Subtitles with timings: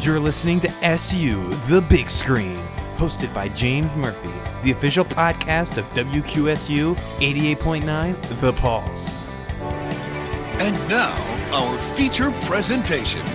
[0.00, 2.56] You're listening to SU The Big Screen,
[2.96, 4.32] hosted by James Murphy,
[4.62, 9.24] the official podcast of WQSU 88.9 The Pulse.
[10.60, 11.14] And now,
[11.52, 13.26] our feature presentation.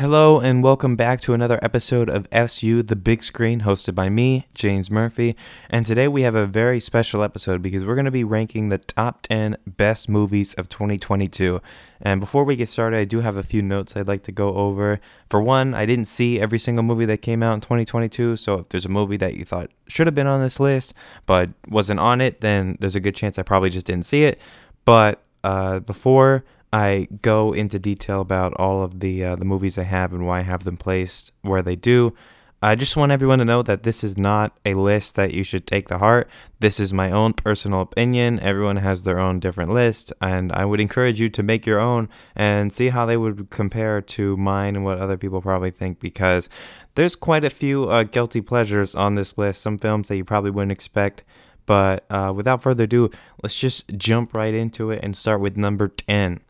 [0.00, 4.46] Hello, and welcome back to another episode of SU The Big Screen, hosted by me,
[4.54, 5.36] James Murphy.
[5.68, 8.78] And today we have a very special episode because we're going to be ranking the
[8.78, 11.60] top 10 best movies of 2022.
[12.00, 14.54] And before we get started, I do have a few notes I'd like to go
[14.54, 15.00] over.
[15.28, 18.70] For one, I didn't see every single movie that came out in 2022, so if
[18.70, 20.94] there's a movie that you thought should have been on this list
[21.26, 24.40] but wasn't on it, then there's a good chance I probably just didn't see it.
[24.86, 29.84] But uh, before I go into detail about all of the uh, the movies I
[29.84, 32.14] have and why I have them placed where they do.
[32.62, 35.66] I just want everyone to know that this is not a list that you should
[35.66, 36.28] take to heart.
[36.58, 38.38] This is my own personal opinion.
[38.40, 42.10] Everyone has their own different list, and I would encourage you to make your own
[42.36, 46.50] and see how they would compare to mine and what other people probably think because
[46.96, 49.62] there's quite a few uh, guilty pleasures on this list.
[49.62, 51.24] Some films that you probably wouldn't expect.
[51.64, 53.10] But uh, without further ado,
[53.42, 56.40] let's just jump right into it and start with number 10.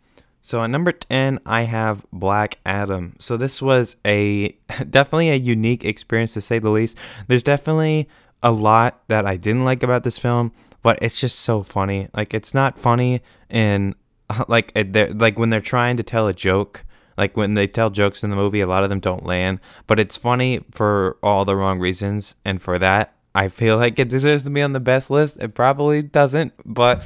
[0.42, 3.14] So at number 10, I have Black Adam.
[3.19, 4.48] So this was a
[4.91, 6.96] definitely a unique experience to say the least.
[7.27, 8.08] There's definitely
[8.42, 10.52] a lot that I didn't like about this film,
[10.83, 12.08] but it's just so funny.
[12.14, 13.94] Like it's not funny in
[14.48, 14.72] like
[15.14, 16.84] like when they're trying to tell a joke.
[17.18, 20.00] Like when they tell jokes in the movie, a lot of them don't land, but
[20.00, 22.34] it's funny for all the wrong reasons.
[22.46, 25.36] And for that, I feel like it deserves to be on the best list.
[25.36, 27.05] It probably doesn't, but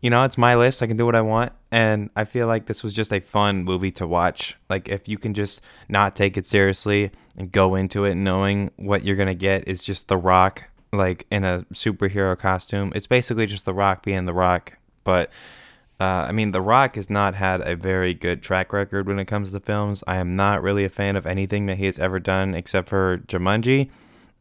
[0.00, 0.82] you know, it's my list.
[0.82, 1.52] I can do what I want.
[1.70, 4.56] And I feel like this was just a fun movie to watch.
[4.68, 9.04] Like, if you can just not take it seriously and go into it knowing what
[9.04, 12.92] you're going to get is just The Rock, like in a superhero costume.
[12.94, 14.78] It's basically just The Rock being The Rock.
[15.04, 15.30] But,
[16.00, 19.26] uh, I mean, The Rock has not had a very good track record when it
[19.26, 20.02] comes to films.
[20.06, 23.18] I am not really a fan of anything that he has ever done except for
[23.28, 23.90] Jumanji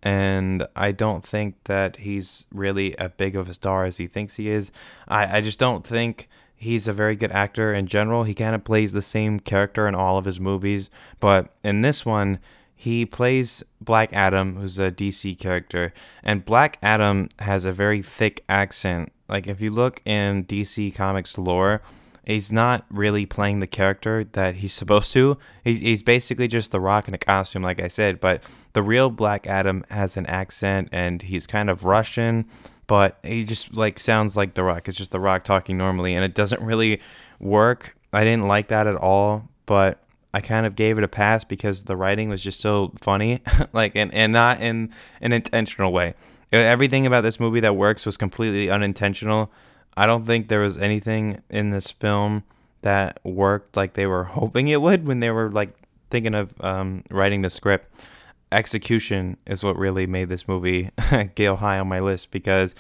[0.02, 4.36] and I don't think that he's really as big of a star as he thinks
[4.36, 4.72] he is.
[5.08, 8.24] I, I just don't think he's a very good actor in general.
[8.24, 10.90] He kind of plays the same character in all of his movies,
[11.20, 12.40] but in this one,
[12.76, 15.94] he plays Black Adam, who's a DC character,
[16.24, 19.12] and Black Adam has a very thick accent.
[19.28, 21.82] Like if you look in DC Comics lore,
[22.30, 25.38] he's not really playing the character that he's supposed to.
[25.64, 28.20] He's basically just the rock in a costume, like I said.
[28.20, 32.46] But the real Black Adam has an accent and he's kind of Russian,
[32.88, 34.88] but he just like sounds like the rock.
[34.88, 37.02] It's just the rock talking normally, and it doesn't really
[37.40, 37.96] work.
[38.14, 40.04] I didn't like that at all, but
[40.34, 43.42] I kind of gave it a pass because the writing was just so funny,
[43.74, 46.14] like and, and not in an intentional way.
[46.52, 49.52] Everything about this movie that works was completely unintentional
[50.00, 52.46] I don't think there was anything in this film
[52.84, 55.76] that worked like they were hoping it would when they were like
[56.10, 58.08] thinking of um, writing the script.
[58.50, 60.90] Execution is what really made this movie
[61.36, 62.76] go high on my list because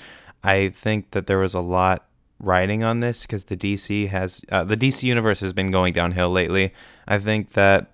[0.45, 2.05] I think that there was a lot
[2.39, 6.29] writing on this because the DC has uh, the DC universe has been going downhill
[6.29, 6.73] lately.
[7.05, 7.91] I think that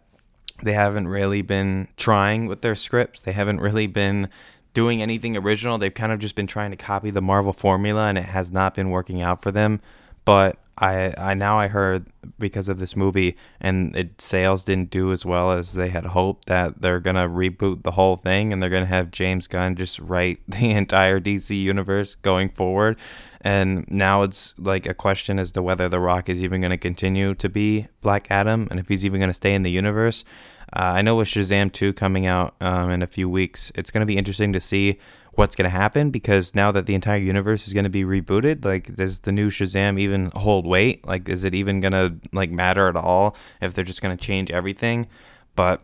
[0.62, 3.24] they haven't really been trying with their scripts.
[3.24, 4.30] They haven't really been
[4.76, 5.80] doing anything original.
[5.80, 8.76] They've kind of just been trying to copy the Marvel formula, and it has not
[8.76, 9.82] been working out for them.
[10.26, 15.14] But I, I now I heard because of this movie and it sales didn't do
[15.14, 18.70] as well as they had hoped that they're gonna reboot the whole thing and they're
[18.70, 22.98] gonna have James Gunn just write the entire DC universe going forward.
[23.40, 27.36] And now it's like a question as to whether The Rock is even gonna continue
[27.36, 30.26] to be Black Adam and if he's even gonna stay in the universe.
[30.74, 34.02] Uh, I know with Shazam 2 coming out um, in a few weeks, it's going
[34.02, 35.00] to be interesting to see
[35.34, 38.64] what's going to happen because now that the entire universe is going to be rebooted,
[38.64, 41.06] like, does the new Shazam even hold weight?
[41.06, 44.24] Like, is it even going to, like, matter at all if they're just going to
[44.24, 45.08] change everything?
[45.56, 45.82] But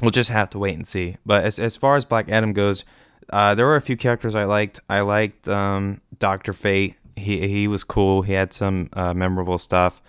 [0.00, 1.16] we'll just have to wait and see.
[1.26, 2.84] But as, as far as Black Adam goes,
[3.30, 4.80] uh, there were a few characters I liked.
[4.88, 6.96] I liked um, Doctor Fate.
[7.16, 8.22] He he was cool.
[8.22, 10.00] He had some uh, memorable stuff.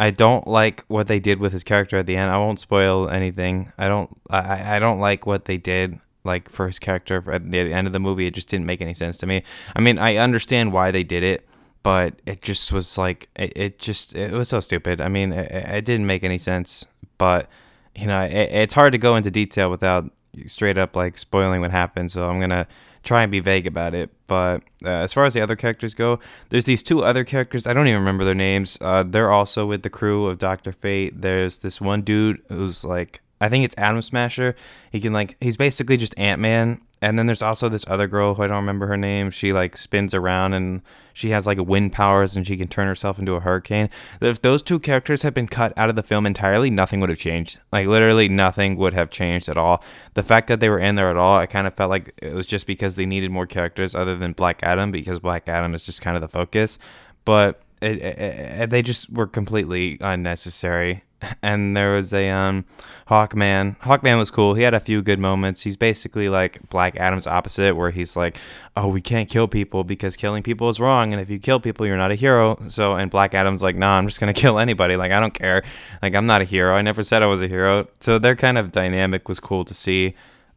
[0.00, 2.30] I don't like what they did with his character at the end.
[2.30, 3.70] I won't spoil anything.
[3.76, 4.10] I don't.
[4.30, 7.92] I, I don't like what they did like for his character at the end of
[7.92, 8.26] the movie.
[8.26, 9.42] It just didn't make any sense to me.
[9.76, 11.46] I mean, I understand why they did it,
[11.82, 15.02] but it just was like it, it just it was so stupid.
[15.02, 16.86] I mean, it, it didn't make any sense.
[17.18, 17.50] But
[17.94, 20.10] you know, it, it's hard to go into detail without
[20.46, 22.10] straight up like spoiling what happened.
[22.10, 22.66] So I'm gonna
[23.02, 24.10] try and be vague about it.
[24.26, 26.18] But uh, as far as the other characters go,
[26.50, 27.66] there's these two other characters.
[27.66, 28.78] I don't even remember their names.
[28.80, 31.20] Uh, they're also with the crew of Doctor Fate.
[31.20, 34.54] There's this one dude who's like I think it's Atom Smasher.
[34.92, 36.80] He can like he's basically just Ant Man.
[37.02, 39.30] And then there's also this other girl who I don't remember her name.
[39.30, 40.82] She like spins around and
[41.20, 43.90] she has like wind powers and she can turn herself into a hurricane.
[44.22, 47.18] If those two characters had been cut out of the film entirely, nothing would have
[47.18, 47.58] changed.
[47.70, 49.84] Like literally nothing would have changed at all.
[50.14, 52.32] The fact that they were in there at all, I kind of felt like it
[52.32, 55.84] was just because they needed more characters other than Black Adam because Black Adam is
[55.84, 56.78] just kind of the focus.
[57.26, 61.04] But it, it, it, they just were completely unnecessary.
[61.42, 62.64] And there was a um,
[63.08, 63.76] Hawkman.
[63.80, 64.54] Hawkman was cool.
[64.54, 65.62] He had a few good moments.
[65.62, 68.38] He's basically like Black Adam's opposite, where he's like,
[68.76, 71.86] "Oh, we can't kill people because killing people is wrong, and if you kill people,
[71.86, 74.96] you're not a hero." So, and Black Adam's like, "Nah, I'm just gonna kill anybody.
[74.96, 75.62] Like, I don't care.
[76.02, 76.74] Like, I'm not a hero.
[76.74, 79.74] I never said I was a hero." So their kind of dynamic was cool to
[79.74, 80.14] see.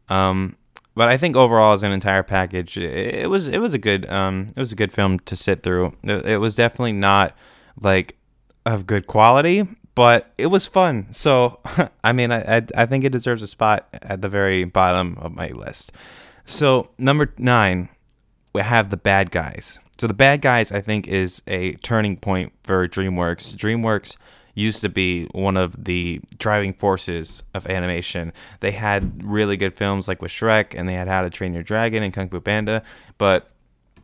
[0.08, 0.56] Um,
[0.94, 4.52] but I think overall, as an entire package, it, was it was a good um
[4.54, 5.96] it was a good film to sit through.
[6.04, 7.36] It, was definitely not
[7.80, 8.16] like
[8.64, 11.08] of good quality, but it was fun.
[11.12, 11.60] So
[12.04, 15.34] I mean, I, I I think it deserves a spot at the very bottom of
[15.34, 15.92] my list.
[16.46, 17.88] So number nine,
[18.52, 19.80] we have the bad guys.
[19.98, 23.54] So the bad guys, I think, is a turning point for DreamWorks.
[23.54, 24.16] DreamWorks
[24.54, 28.32] used to be one of the driving forces of animation.
[28.60, 31.62] They had really good films like with Shrek, and they had How to Train Your
[31.62, 32.82] Dragon and Kung Fu Panda,
[33.18, 33.50] but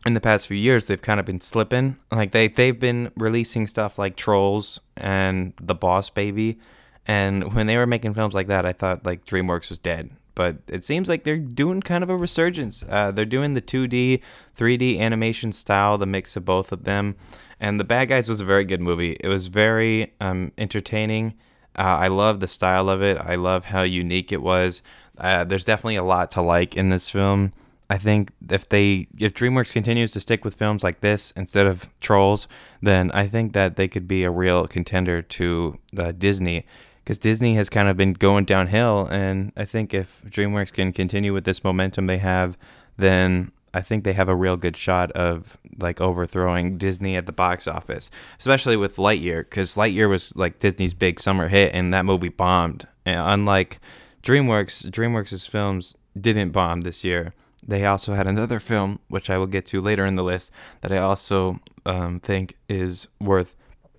[0.07, 1.97] in the past few years they've kind of been slipping.
[2.11, 6.59] Like they they've been releasing stuff like Trolls and The Boss Baby,
[7.07, 10.11] and when they were making films like that, I thought like DreamWorks was dead.
[10.35, 12.83] But it seems like they're doing kind of a resurgence.
[12.89, 14.23] Uh, they're doing the 2D,
[14.57, 17.17] 3D animation style, the mix of both of them.
[17.59, 19.19] And The Bad Guys was a very good movie.
[19.21, 21.35] It was very um, entertaining.
[21.77, 23.19] Uh, I love the style of it.
[23.19, 24.83] I love how unique it was.
[25.19, 27.53] Uh, there's definitely a lot to like in this film.
[27.91, 31.91] I think if they if DreamWorks continues to stick with films like this instead of
[32.01, 32.47] Trolls,
[32.81, 36.65] then I think that they could be a real contender to uh, Disney
[37.03, 39.09] because Disney has kind of been going downhill.
[39.11, 42.57] And I think if DreamWorks can continue with this momentum they have,
[42.97, 47.33] then I think they have a real good shot of like overthrowing Disney at the
[47.33, 48.09] box office,
[48.39, 52.87] especially with Lightyear, because Lightyear was like Disney's big summer hit, and that movie bombed.
[53.05, 53.81] And unlike
[54.23, 57.35] DreamWorks, DreamWorks' films didn't bomb this year.
[57.67, 60.93] They also had another film, which I will get to later in the list, that
[60.93, 63.57] I also um, think is worth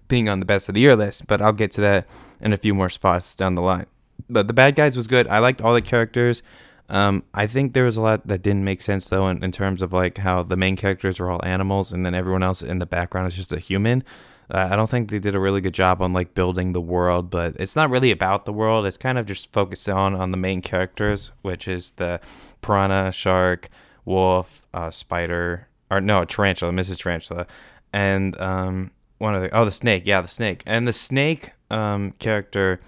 [0.08, 1.28] being on the best of the year list.
[1.28, 2.08] But I'll get to that
[2.40, 3.86] in a few more spots down the line.
[4.30, 5.28] But the bad guys was good.
[5.28, 6.44] I liked all the characters.
[6.90, 9.82] Um, I think there was a lot that didn't make sense though, in, in, terms
[9.82, 12.86] of like how the main characters were all animals, and then everyone else in the
[12.86, 14.04] background is just a human.
[14.54, 17.30] Uh, I don't think they did a really good job on like building the world,
[17.30, 18.86] but it's not really about the world.
[18.86, 22.20] It's kind of just focused on on the main characters, which is the
[22.62, 23.70] piranha, shark,
[24.06, 27.00] wolf, uh, spider, or no, tarantula, Mrs.
[27.00, 27.48] Tarantula,
[27.94, 32.12] and um, one of the oh the snake, yeah, the snake, and the snake um,
[32.20, 32.80] character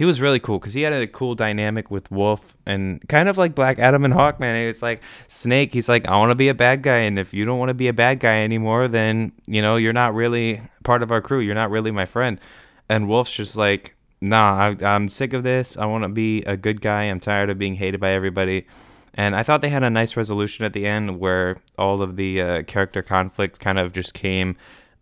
[0.00, 3.36] he was really cool because he had a cool dynamic with Wolf and kind of
[3.36, 4.66] like Black Adam and Hawkman.
[4.66, 5.74] It's like Snake.
[5.74, 7.74] He's like, I want to be a bad guy, and if you don't want to
[7.74, 11.40] be a bad guy anymore, then you know you're not really part of our crew.
[11.40, 12.40] You're not really my friend.
[12.88, 15.76] And Wolf's just like, Nah, I, I'm sick of this.
[15.76, 17.02] I want to be a good guy.
[17.02, 18.66] I'm tired of being hated by everybody.
[19.14, 22.40] And I thought they had a nice resolution at the end where all of the
[22.40, 24.56] uh, character conflict kind of just came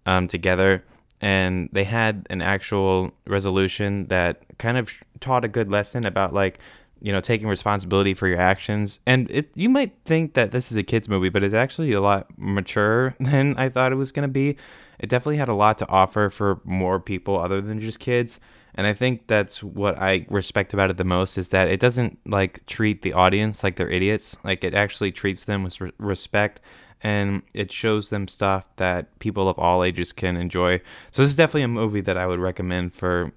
[0.06, 0.84] um, together.
[1.20, 6.58] And they had an actual resolution that kind of taught a good lesson about like
[7.00, 9.00] you know taking responsibility for your actions.
[9.06, 12.00] And it you might think that this is a kids movie but it's actually a
[12.00, 14.56] lot mature than i thought it was going to be.
[14.98, 18.40] It definitely had a lot to offer for more people other than just kids
[18.74, 22.18] and i think that's what i respect about it the most is that it doesn't
[22.26, 26.60] like treat the audience like they're idiots like it actually treats them with respect
[27.00, 30.78] and it shows them stuff that people of all ages can enjoy.
[31.10, 33.32] So this is definitely a movie that I would recommend for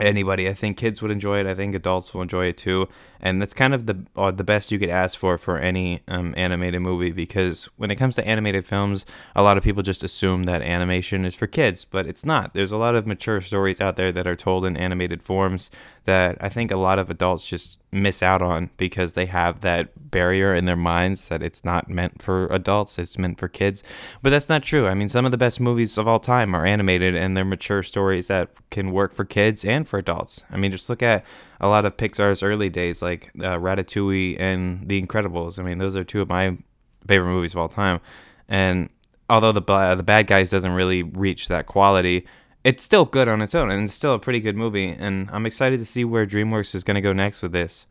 [0.00, 0.48] anybody.
[0.48, 1.46] I think kids would enjoy it.
[1.46, 2.88] I think adults will enjoy it too.
[3.22, 6.34] And that's kind of the uh, the best you could ask for for any um,
[6.36, 10.44] animated movie because when it comes to animated films, a lot of people just assume
[10.44, 12.52] that animation is for kids, but it's not.
[12.52, 15.70] There's a lot of mature stories out there that are told in animated forms
[16.04, 20.10] that I think a lot of adults just miss out on because they have that
[20.10, 23.84] barrier in their minds that it's not meant for adults, it's meant for kids.
[24.20, 24.88] But that's not true.
[24.88, 27.82] I mean, some of the best movies of all time are animated and they're mature
[27.82, 30.42] stories that can work for kids and for adults.
[30.50, 31.24] I mean, just look at
[31.62, 35.58] a lot of Pixar's early days, like uh, Ratatouille and The Incredibles.
[35.58, 36.58] I mean, those are two of my
[37.06, 38.00] favorite movies of all time.
[38.48, 38.90] And
[39.30, 42.26] although the uh, the Bad Guys doesn't really reach that quality,
[42.64, 44.88] it's still good on its own, and it's still a pretty good movie.
[44.90, 47.86] And I'm excited to see where DreamWorks is going to go next with this.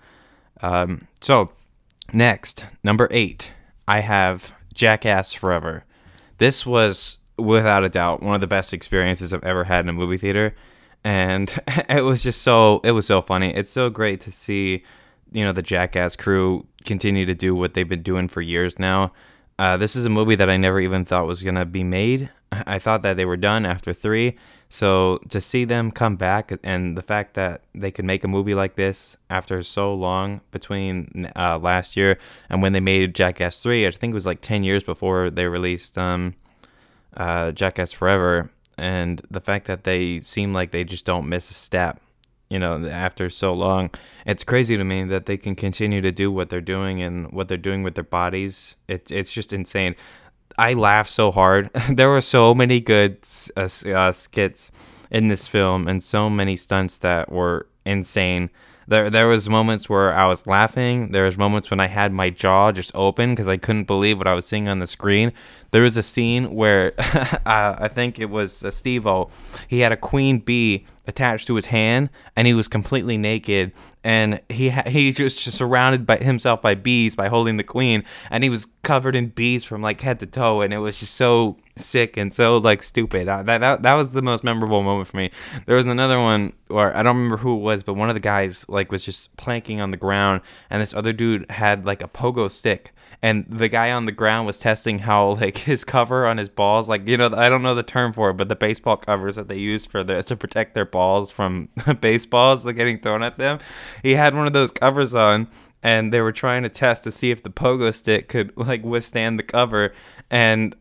[0.61, 1.51] Um, so,
[2.13, 3.53] next, number eight,
[3.87, 5.85] I have Jackass Forever.
[6.37, 9.93] This was, without a doubt, one of the best experiences I've ever had in a
[9.93, 10.55] movie theater.
[11.03, 11.53] And
[11.89, 13.53] it was just so it was so funny.
[13.53, 14.83] It's so great to see,
[15.31, 19.13] you know, the Jackass crew continue to do what they've been doing for years now.
[19.59, 22.29] Uh, this is a movie that I never even thought was gonna be made.
[22.51, 24.37] I thought that they were done after three.
[24.71, 28.55] So to see them come back and the fact that they could make a movie
[28.55, 32.17] like this after so long between uh, last year
[32.49, 35.45] and when they made Jackass 3, I think it was like 10 years before they
[35.45, 36.35] released um,
[37.17, 38.49] uh, Jackass Forever,
[38.81, 42.01] and the fact that they seem like they just don't miss a step,
[42.49, 43.91] you know, after so long,
[44.25, 47.47] it's crazy to me that they can continue to do what they're doing and what
[47.47, 48.75] they're doing with their bodies.
[48.87, 49.95] It, it's just insane.
[50.57, 51.69] I laughed so hard.
[51.89, 53.19] there were so many good
[53.55, 54.71] uh, uh, skits
[55.11, 58.49] in this film and so many stunts that were insane.
[58.87, 61.11] There, there was moments where I was laughing.
[61.11, 64.27] There was moments when I had my jaw just open because I couldn't believe what
[64.27, 65.33] I was seeing on the screen.
[65.71, 69.29] There was a scene where uh, I think it was uh, Steve-O.
[69.67, 73.71] He had a queen bee attached to his hand, and he was completely naked,
[74.03, 78.43] and he ha- he just surrounded by himself by bees by holding the queen, and
[78.43, 81.57] he was covered in bees from like head to toe, and it was just so
[81.75, 83.27] sick and so like stupid.
[83.27, 85.31] Uh, that, that that was the most memorable moment for me.
[85.65, 88.21] There was another one where I don't remember who it was, but one of the
[88.21, 92.07] guys like was just planking on the ground, and this other dude had like a
[92.07, 96.37] pogo stick and the guy on the ground was testing how like his cover on
[96.37, 98.97] his balls like you know i don't know the term for it but the baseball
[98.97, 101.69] covers that they use for to protect their balls from
[102.01, 103.59] baseballs like getting thrown at them.
[104.03, 105.47] He had one of those covers on
[105.83, 109.39] and they were trying to test to see if the pogo stick could like withstand
[109.39, 109.93] the cover
[110.29, 110.75] and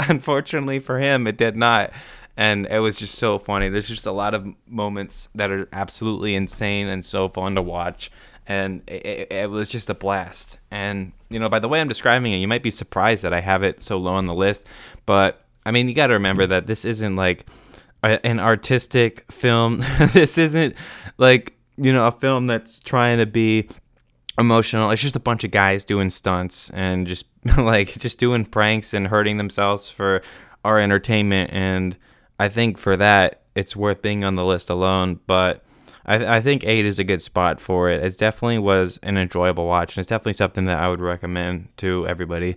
[0.00, 1.92] unfortunately for him it did not.
[2.36, 3.68] And it was just so funny.
[3.68, 8.10] There's just a lot of moments that are absolutely insane and so fun to watch
[8.50, 10.58] and it, it, was just a blast.
[10.72, 13.40] And you know, by the way I'm describing it, you might be surprised that I
[13.40, 14.64] have it so low on the list.
[15.06, 17.46] But I mean, you got to remember that this isn't like
[18.02, 19.84] a, an artistic film.
[20.12, 20.74] this isn't
[21.16, 23.68] like you know a film that's trying to be
[24.36, 24.90] emotional.
[24.90, 27.26] It's just a bunch of guys doing stunts and just
[27.56, 30.22] like just doing pranks and hurting themselves for
[30.64, 31.52] our entertainment.
[31.52, 31.96] And
[32.40, 35.20] I think for that, it's worth being on the list alone.
[35.28, 35.64] But
[36.06, 38.02] I, I think eight is a good spot for it.
[38.02, 42.06] It definitely was an enjoyable watch, and it's definitely something that I would recommend to
[42.06, 42.56] everybody.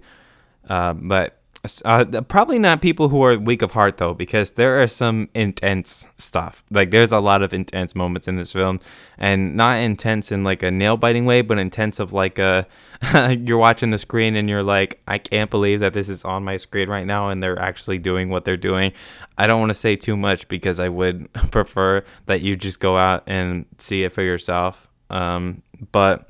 [0.69, 1.39] Uh, but
[1.85, 6.07] uh, probably not people who are weak of heart though, because there are some intense
[6.17, 6.61] stuff.
[6.69, 8.81] Like there's a lot of intense moments in this film,
[9.17, 12.67] and not intense in like a nail biting way, but intense of like a
[13.29, 16.57] you're watching the screen and you're like, I can't believe that this is on my
[16.57, 18.91] screen right now, and they're actually doing what they're doing.
[19.37, 22.97] I don't want to say too much because I would prefer that you just go
[22.97, 24.89] out and see it for yourself.
[25.09, 25.61] Um,
[25.93, 26.29] but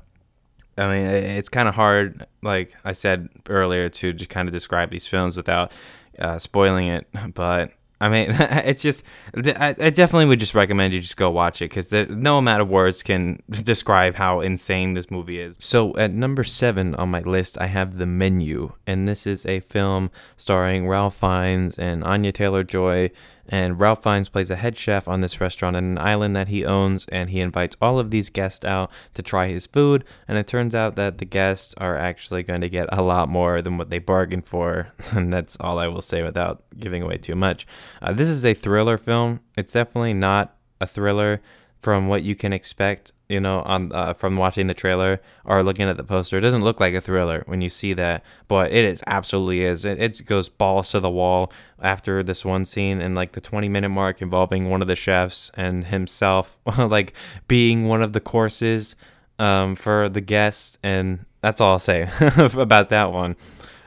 [0.76, 4.90] I mean, it's kind of hard, like I said earlier, to just kind of describe
[4.90, 5.72] these films without
[6.18, 7.06] uh, spoiling it.
[7.34, 9.02] But I mean, it's just,
[9.34, 12.68] I, I, definitely would just recommend you just go watch it because no amount of
[12.68, 15.56] words can describe how insane this movie is.
[15.58, 19.60] So at number seven on my list, I have The Menu, and this is a
[19.60, 23.10] film starring Ralph Fiennes and Anya Taylor Joy
[23.48, 26.64] and Ralph Fiennes plays a head chef on this restaurant on an island that he
[26.64, 30.04] owns, and he invites all of these guests out to try his food.
[30.26, 33.60] And it turns out that the guests are actually going to get a lot more
[33.60, 34.92] than what they bargained for.
[35.12, 37.66] and that's all I will say without giving away too much.
[38.00, 39.40] Uh, this is a thriller film.
[39.56, 41.40] It's definitely not a thriller
[41.84, 45.88] from what you can expect you know, on uh, from watching the trailer or looking
[45.88, 46.38] at the poster.
[46.38, 49.84] It doesn't look like a thriller when you see that, but it is absolutely is.
[49.84, 51.50] It, it goes balls to the wall
[51.80, 55.50] after this one scene and like the 20 minute mark involving one of the chefs
[55.54, 57.14] and himself, like
[57.48, 58.94] being one of the courses
[59.38, 63.36] um, for the guests, and that's all I'll say about that one.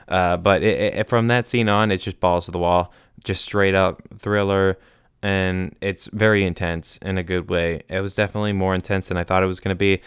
[0.08, 3.44] Uh, but it, it, from that scene on, it's just balls to the wall, just
[3.44, 4.78] straight up thriller
[5.22, 7.82] and it's very intense in a good way.
[7.88, 10.00] It was definitely more intense than I thought it was going to be.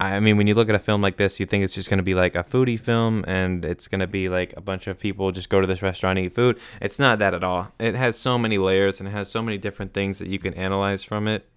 [0.00, 1.98] I mean, when you look at a film like this, you think it's just going
[1.98, 5.00] to be like a foodie film and it's going to be like a bunch of
[5.00, 6.58] people just go to this restaurant and eat food.
[6.80, 7.72] It's not that at all.
[7.80, 10.54] It has so many layers and it has so many different things that you can
[10.54, 11.48] analyze from it.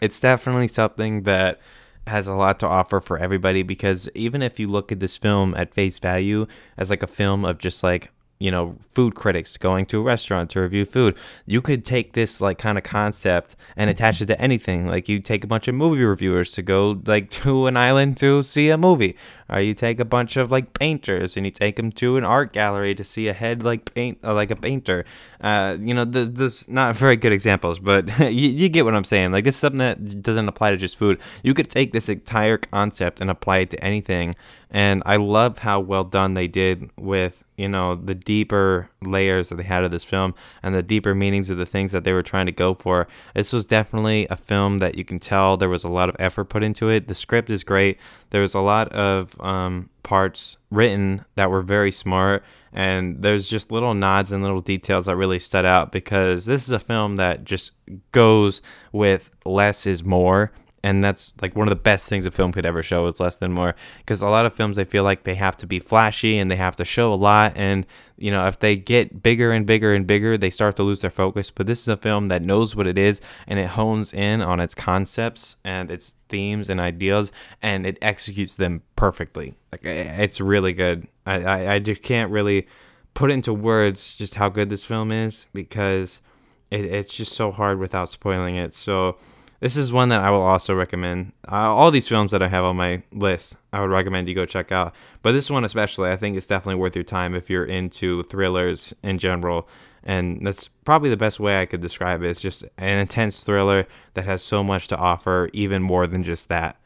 [0.00, 1.58] It's definitely something that
[2.06, 5.54] has a lot to offer for everybody because even if you look at this film
[5.56, 9.86] at face value as like a film of just like you know food critics going
[9.86, 11.16] to a restaurant to review food.
[11.46, 14.86] You could take this like kind of concept and attach it to anything.
[14.86, 18.42] Like you take a bunch of movie reviewers to go like to an island to
[18.42, 19.16] see a movie.
[19.48, 22.52] Or you take a bunch of like painters and you take them to an art
[22.52, 25.04] gallery to see a head like paint uh, like a painter.
[25.40, 29.04] Uh, you know there's, there's not very good examples but you, you get what i'm
[29.04, 29.32] saying.
[29.32, 31.20] Like this is something that doesn't apply to just food.
[31.42, 34.34] You could take this entire concept and apply it to anything.
[34.70, 39.56] And I love how well done they did with, you know, the deeper layers that
[39.56, 42.22] they had of this film and the deeper meanings of the things that they were
[42.22, 43.06] trying to go for.
[43.34, 46.46] This was definitely a film that you can tell there was a lot of effort
[46.46, 47.06] put into it.
[47.06, 47.98] The script is great.
[48.30, 53.70] There was a lot of um, parts written that were very smart and there's just
[53.70, 57.44] little nods and little details that really stood out because this is a film that
[57.44, 57.72] just
[58.12, 60.50] goes with less is more
[60.82, 63.36] and that's like one of the best things a film could ever show is less
[63.36, 66.38] than more because a lot of films they feel like they have to be flashy
[66.38, 69.66] and they have to show a lot and you know if they get bigger and
[69.66, 72.42] bigger and bigger they start to lose their focus but this is a film that
[72.42, 76.80] knows what it is and it hones in on its concepts and its themes and
[76.80, 79.54] ideas and it executes them perfectly.
[79.70, 81.06] Like it's really good.
[81.26, 82.66] I i, I just can't really
[83.12, 86.22] put into words just how good this film is because
[86.70, 88.72] it, it's just so hard without spoiling it.
[88.72, 89.18] So
[89.60, 91.32] this is one that I will also recommend.
[91.50, 94.46] Uh, all these films that I have on my list, I would recommend you go
[94.46, 94.94] check out.
[95.22, 98.94] But this one especially, I think it's definitely worth your time if you're into thrillers
[99.02, 99.68] in general.
[100.02, 102.30] And that's probably the best way I could describe it.
[102.30, 106.48] It's just an intense thriller that has so much to offer, even more than just
[106.48, 106.76] that.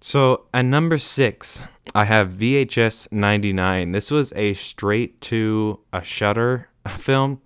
[0.00, 3.90] So at number six, I have VHS 99.
[3.90, 7.40] This was a straight to a Shudder film.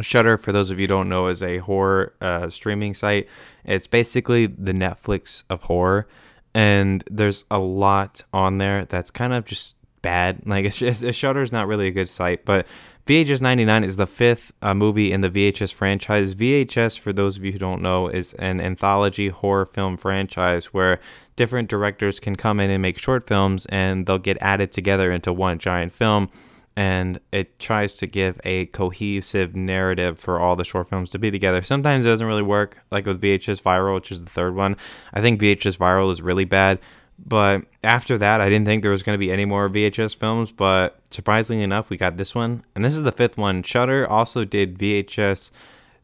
[0.00, 3.28] Shudder, for those of you don't know, is a horror uh, streaming site.
[3.64, 6.06] It's basically the Netflix of horror,
[6.54, 10.42] and there's a lot on there that's kind of just bad.
[10.46, 12.66] Like it's just, Shudder is not really a good site, but
[13.06, 16.34] VHS 99 is the fifth uh, movie in the VHS franchise.
[16.34, 20.98] VHS, for those of you who don't know, is an anthology horror film franchise where
[21.36, 25.32] different directors can come in and make short films and they'll get added together into
[25.32, 26.28] one giant film
[26.76, 31.30] and it tries to give a cohesive narrative for all the short films to be
[31.30, 31.62] together.
[31.62, 34.76] Sometimes it doesn't really work, like with VHS Viral, which is the third one.
[35.14, 36.78] I think VHS Viral is really bad,
[37.18, 40.52] but after that, I didn't think there was going to be any more VHS films,
[40.52, 43.62] but surprisingly enough, we got this one, and this is the fifth one.
[43.62, 45.50] Shudder also did VHS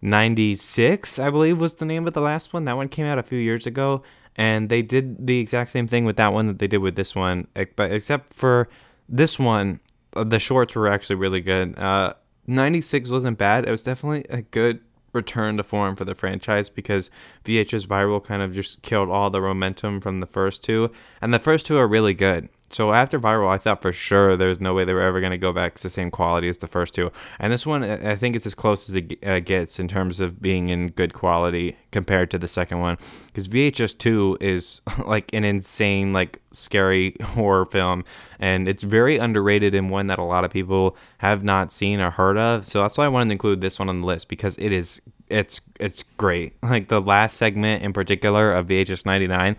[0.01, 2.65] 96, I believe was the name of the last one.
[2.65, 4.03] That one came out a few years ago,
[4.37, 7.15] and they did the exact same thing with that one that they did with this
[7.15, 8.71] one, except for
[9.07, 9.81] this one,
[10.15, 11.79] the shorts were actually really good.
[11.79, 12.15] Uh,
[12.47, 13.67] 96 wasn't bad.
[13.67, 14.81] It was definitely a good
[15.13, 17.11] return to form for the franchise because
[17.45, 20.91] VHS Viral kind of just killed all the momentum from the first two.
[21.21, 22.49] And the first two are really good.
[22.73, 25.33] So after Viral, I thought for sure there was no way they were ever going
[25.33, 27.13] to go back to the same quality as the first two.
[27.39, 30.41] And this one, I think it's as close as it uh, gets in terms of
[30.41, 32.97] being in good quality compared to the second one.
[33.27, 38.05] Because VHS 2 is like an insane, like scary horror film.
[38.39, 42.11] And it's very underrated and one that a lot of people have not seen or
[42.11, 42.67] heard of.
[42.67, 45.01] So that's why I wanted to include this one on the list because it is
[45.29, 46.55] it's it's great.
[46.63, 49.57] Like the last segment in particular of VHS 99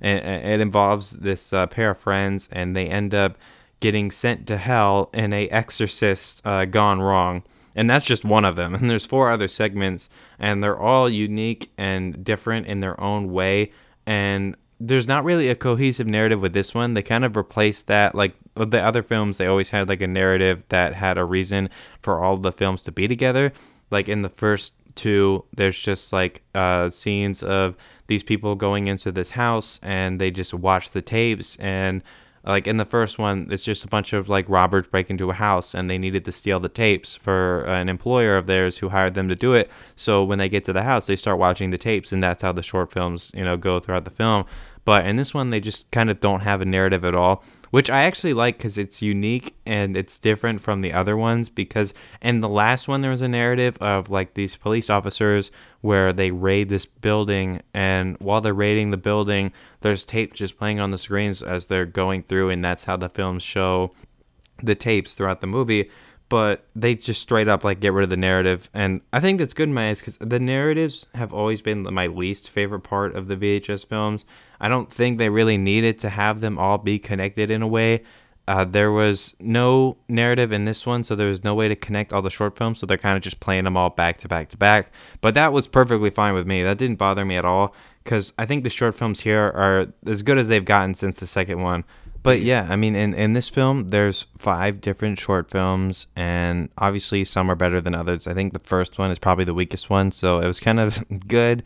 [0.00, 3.36] and it involves this uh, pair of friends, and they end up
[3.80, 7.42] getting sent to hell in a exorcist uh, gone wrong.
[7.74, 8.74] And that's just one of them.
[8.76, 13.72] And there's four other segments, and they're all unique and different in their own way.
[14.06, 16.94] And there's not really a cohesive narrative with this one.
[16.94, 18.14] They kind of replaced that.
[18.14, 21.70] Like with the other films, they always had like a narrative that had a reason
[22.02, 23.52] for all the films to be together.
[23.90, 27.76] Like in the first two, there's just like uh, scenes of
[28.06, 31.56] these people going into this house and they just watch the tapes.
[31.56, 32.02] And
[32.44, 35.34] like in the first one it's just a bunch of like robbers break into a
[35.34, 39.14] house and they needed to steal the tapes for an employer of theirs who hired
[39.14, 39.70] them to do it.
[39.96, 42.52] So when they get to the house they start watching the tapes and that's how
[42.52, 44.44] the short films you know go throughout the film.
[44.84, 47.90] But in this one they just kind of don't have a narrative at all which
[47.90, 51.48] I actually like because it's unique and it's different from the other ones.
[51.48, 55.50] Because in the last one, there was a narrative of like these police officers
[55.80, 59.52] where they raid this building, and while they're raiding the building,
[59.82, 63.08] there's tape just playing on the screens as they're going through, and that's how the
[63.08, 63.92] films show
[64.62, 65.90] the tapes throughout the movie
[66.28, 69.54] but they just straight up like get rid of the narrative and i think that's
[69.54, 73.28] good in my eyes because the narratives have always been my least favorite part of
[73.28, 74.24] the vhs films
[74.60, 78.02] i don't think they really needed to have them all be connected in a way
[78.48, 82.12] uh, there was no narrative in this one, so there was no way to connect
[82.12, 84.48] all the short films, so they're kind of just playing them all back to back
[84.50, 84.92] to back.
[85.20, 86.62] But that was perfectly fine with me.
[86.62, 90.22] That didn't bother me at all, because I think the short films here are as
[90.22, 91.82] good as they've gotten since the second one.
[92.26, 97.24] But yeah, I mean, in, in this film, there's five different short films, and obviously
[97.24, 98.26] some are better than others.
[98.26, 101.04] I think the first one is probably the weakest one, so it was kind of
[101.28, 101.62] good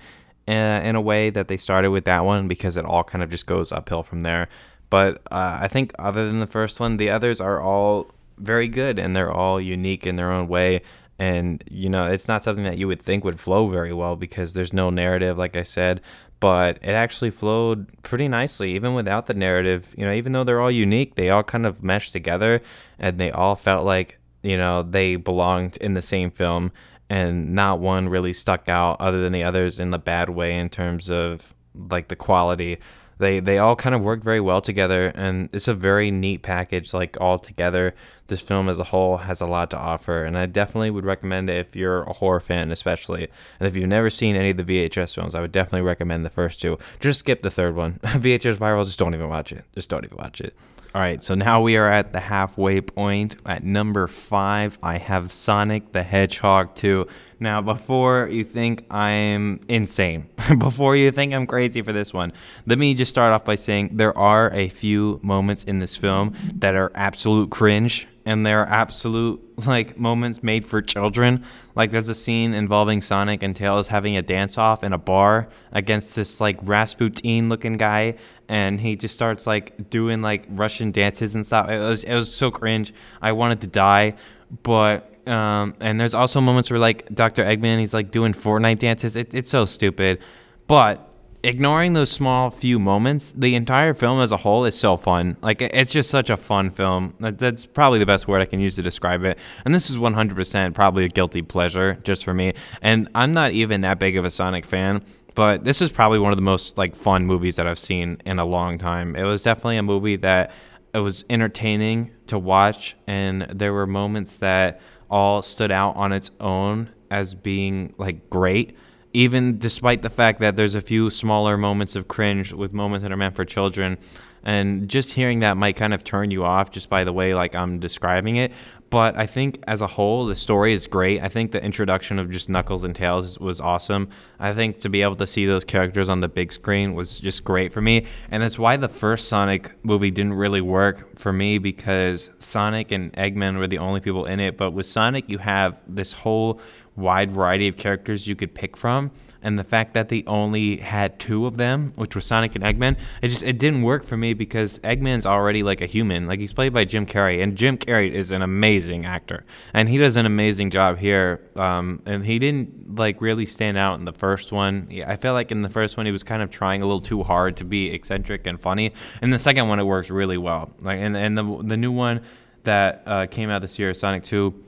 [0.46, 0.52] uh,
[0.84, 3.46] in a way that they started with that one because it all kind of just
[3.46, 4.50] goes uphill from there.
[4.90, 8.98] But uh, I think other than the first one, the others are all very good
[8.98, 10.82] and they're all unique in their own way.
[11.18, 14.52] And, you know, it's not something that you would think would flow very well because
[14.52, 16.02] there's no narrative, like I said.
[16.40, 19.94] But it actually flowed pretty nicely, even without the narrative.
[19.96, 22.62] You know, even though they're all unique, they all kind of meshed together
[22.98, 26.72] and they all felt like, you know, they belonged in the same film
[27.10, 30.70] and not one really stuck out other than the others in the bad way in
[30.70, 32.78] terms of like the quality
[33.20, 36.92] they they all kind of work very well together and it's a very neat package
[36.92, 37.94] like all together.
[38.26, 41.50] This film as a whole has a lot to offer and i definitely would recommend
[41.50, 43.28] it if you're a horror fan especially.
[43.58, 46.30] And if you've never seen any of the vhs films i would definitely recommend the
[46.30, 46.78] first two.
[46.98, 48.00] Just skip the third one.
[48.02, 49.64] Vhs viral just don't even watch it.
[49.74, 50.54] Just don't even watch it.
[50.92, 53.36] All right, so now we are at the halfway point.
[53.46, 57.06] At number five, I have Sonic the Hedgehog 2.
[57.42, 62.34] Now, before you think I'm insane, before you think I'm crazy for this one,
[62.66, 66.36] let me just start off by saying there are a few moments in this film
[66.56, 71.42] that are absolute cringe and they're absolute like moments made for children.
[71.74, 75.48] Like there's a scene involving Sonic and Tails having a dance off in a bar
[75.72, 78.16] against this like Rasputin looking guy
[78.50, 81.70] and he just starts like doing like Russian dances and stuff.
[81.70, 82.92] It was it was so cringe.
[83.22, 84.16] I wanted to die,
[84.62, 87.44] but um, and there's also moments where like Dr.
[87.44, 89.16] Eggman, he's like doing Fortnite dances.
[89.16, 90.18] It, it's so stupid,
[90.66, 91.06] but
[91.42, 95.36] ignoring those small few moments, the entire film as a whole is so fun.
[95.42, 97.14] Like it's just such a fun film.
[97.18, 99.38] That's probably the best word I can use to describe it.
[99.64, 102.54] And this is 100% probably a guilty pleasure just for me.
[102.82, 105.02] And I'm not even that big of a Sonic fan,
[105.34, 108.38] but this is probably one of the most like fun movies that I've seen in
[108.38, 109.16] a long time.
[109.16, 110.52] It was definitely a movie that
[110.92, 116.30] it was entertaining to watch, and there were moments that all stood out on its
[116.40, 118.76] own as being like great.
[119.12, 123.10] Even despite the fact that there's a few smaller moments of cringe with moments that
[123.10, 123.98] are meant for children,
[124.44, 127.54] and just hearing that might kind of turn you off just by the way like
[127.54, 128.52] I'm describing it.
[128.90, 131.22] But I think as a whole, the story is great.
[131.22, 134.08] I think the introduction of just Knuckles and Tails was awesome.
[134.40, 137.44] I think to be able to see those characters on the big screen was just
[137.44, 138.06] great for me.
[138.32, 143.12] And that's why the first Sonic movie didn't really work for me because Sonic and
[143.12, 144.56] Eggman were the only people in it.
[144.56, 146.60] But with Sonic, you have this whole
[146.96, 151.18] wide variety of characters you could pick from and the fact that they only had
[151.18, 154.34] two of them, which was Sonic and Eggman, it just it didn't work for me
[154.34, 156.26] because Eggman's already like a human.
[156.26, 159.98] Like he's played by Jim Carrey, and Jim Carrey is an amazing actor, and he
[159.98, 161.40] does an amazing job here.
[161.56, 164.88] Um, and he didn't like really stand out in the first one.
[165.06, 167.22] I felt like in the first one he was kind of trying a little too
[167.22, 168.92] hard to be eccentric and funny.
[169.22, 170.70] In the second one, it works really well.
[170.80, 172.22] Like and and the the new one
[172.64, 174.64] that uh, came out this year, Sonic Two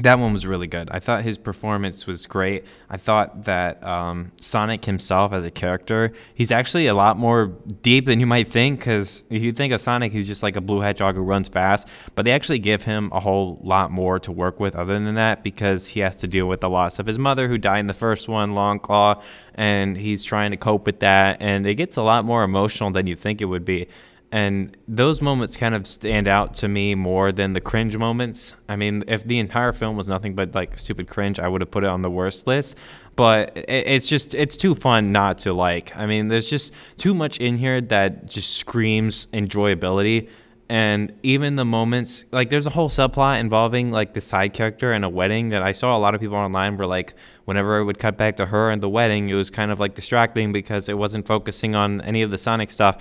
[0.00, 0.88] that one was really good.
[0.90, 2.64] I thought his performance was great.
[2.88, 7.46] I thought that um, Sonic himself as a character, he's actually a lot more
[7.82, 8.78] deep than you might think.
[8.78, 11.88] Because if you think of Sonic, he's just like a blue hedgehog who runs fast.
[12.14, 15.42] But they actually give him a whole lot more to work with other than that
[15.42, 17.94] because he has to deal with the loss of his mother who died in the
[17.94, 19.20] first one, Longclaw,
[19.54, 21.38] and he's trying to cope with that.
[21.40, 23.88] And it gets a lot more emotional than you think it would be
[24.30, 28.52] and those moments kind of stand out to me more than the cringe moments.
[28.68, 31.70] I mean, if the entire film was nothing but like stupid cringe, I would have
[31.70, 32.76] put it on the worst list.
[33.16, 35.96] But it's just it's too fun not to like.
[35.96, 40.28] I mean, there's just too much in here that just screams enjoyability.
[40.70, 45.04] And even the moments like there's a whole subplot involving like the side character and
[45.04, 47.14] a wedding that I saw a lot of people online were like
[47.46, 49.94] whenever it would cut back to her and the wedding, it was kind of like
[49.94, 52.98] distracting because it wasn't focusing on any of the Sonic stuff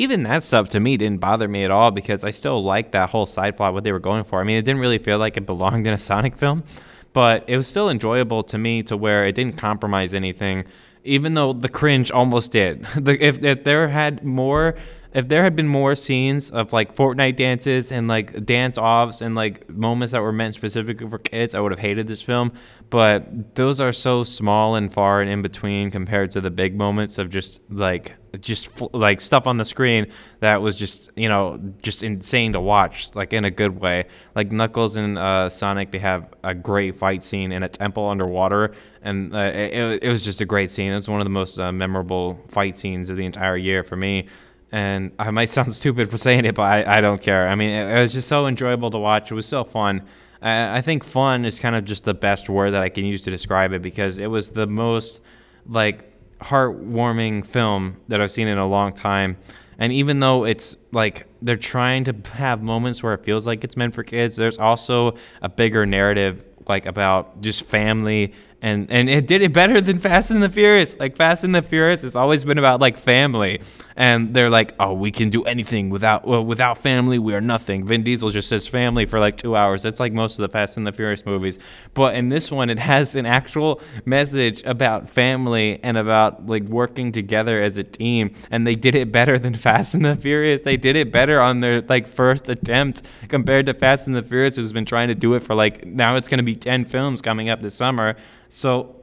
[0.00, 3.10] even that stuff to me didn't bother me at all because I still liked that
[3.10, 4.40] whole side plot, what they were going for.
[4.40, 6.64] I mean, it didn't really feel like it belonged in a Sonic film,
[7.12, 10.64] but it was still enjoyable to me to where it didn't compromise anything,
[11.04, 12.86] even though the cringe almost did.
[13.06, 14.74] if, if there had more
[15.12, 19.34] if there had been more scenes of like Fortnite dances and like dance offs and
[19.34, 22.52] like moments that were meant specifically for kids, I would have hated this film.
[22.90, 27.18] But those are so small and far and in between compared to the big moments
[27.18, 30.06] of just like just like stuff on the screen
[30.38, 34.04] that was just you know just insane to watch like in a good way.
[34.36, 38.74] Like knuckles and uh, sonic they have a great fight scene in a temple underwater.
[39.02, 40.92] And uh, it, it was just a great scene.
[40.92, 43.96] It was one of the most uh, memorable fight scenes of the entire year for
[43.96, 44.28] me
[44.72, 47.48] and I might sound stupid for saying it, but I, I don't care.
[47.48, 49.30] I mean, it, it was just so enjoyable to watch.
[49.30, 50.02] It was so fun.
[50.42, 53.22] I, I think fun is kind of just the best word that I can use
[53.22, 55.20] to describe it because it was the most
[55.66, 56.06] like
[56.40, 59.36] heartwarming film that I've seen in a long time.
[59.78, 63.76] And even though it's like they're trying to have moments where it feels like it's
[63.76, 69.26] meant for kids, there's also a bigger narrative like about just family and and it
[69.26, 70.98] did it better than Fast and the Furious.
[70.98, 73.60] Like Fast and the Furious has always been about like family,
[74.00, 77.84] and they're like, "Oh, we can do anything without well, without family, we are nothing."
[77.84, 79.82] Vin Diesel just says family for like two hours.
[79.82, 81.58] That's like most of the Fast and the Furious movies,
[81.92, 87.12] but in this one, it has an actual message about family and about like working
[87.12, 90.62] together as a team, and they did it better than Fast and the Furious.
[90.62, 94.56] They did it better on their like first attempt compared to Fast and the Furious,
[94.56, 97.20] who's been trying to do it for like now it's going to be ten films
[97.20, 98.16] coming up this summer.
[98.48, 98.99] So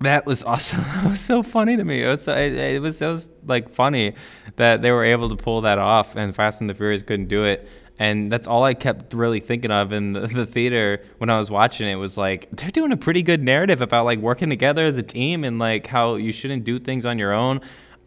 [0.00, 0.84] that was awesome.
[1.04, 2.02] It was so funny to me.
[2.02, 4.14] It was it, it was so like funny
[4.56, 7.44] that they were able to pull that off, and Fast and the Furious couldn't do
[7.44, 7.68] it.
[7.98, 11.50] And that's all I kept really thinking of in the, the theater when I was
[11.50, 14.96] watching it was like they're doing a pretty good narrative about like working together as
[14.96, 17.60] a team and like how you shouldn't do things on your own.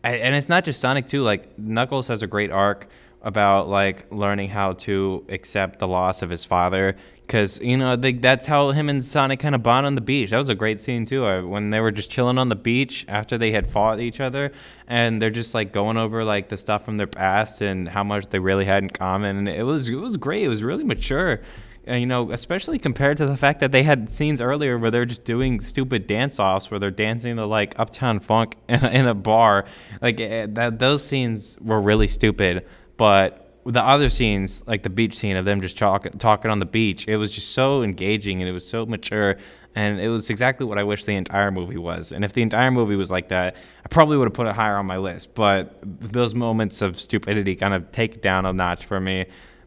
[0.03, 1.21] And it's not just Sonic too.
[1.21, 2.89] Like Knuckles has a great arc
[3.21, 8.13] about like learning how to accept the loss of his father because you know they,
[8.13, 10.29] that's how him and Sonic kind of bond on the beach.
[10.31, 13.05] That was a great scene too, uh, when they were just chilling on the beach
[13.07, 14.51] after they had fought each other,
[14.87, 18.27] and they're just like going over like the stuff from their past and how much
[18.27, 19.37] they really had in common.
[19.37, 20.43] And it was it was great.
[20.43, 21.41] It was really mature.
[21.85, 25.05] And, you know, especially compared to the fact that they had scenes earlier where they're
[25.05, 29.07] just doing stupid dance offs where they're dancing to like Uptown Funk in a, in
[29.07, 29.65] a bar.
[30.01, 32.65] Like eh, that, those scenes were really stupid.
[32.95, 36.65] But the other scenes, like the beach scene of them just talk, talking on the
[36.65, 39.37] beach, it was just so engaging and it was so mature.
[39.75, 42.11] And it was exactly what I wish the entire movie was.
[42.11, 44.77] And if the entire movie was like that, I probably would have put it higher
[44.77, 45.33] on my list.
[45.33, 49.25] But those moments of stupidity kind of take down a notch for me.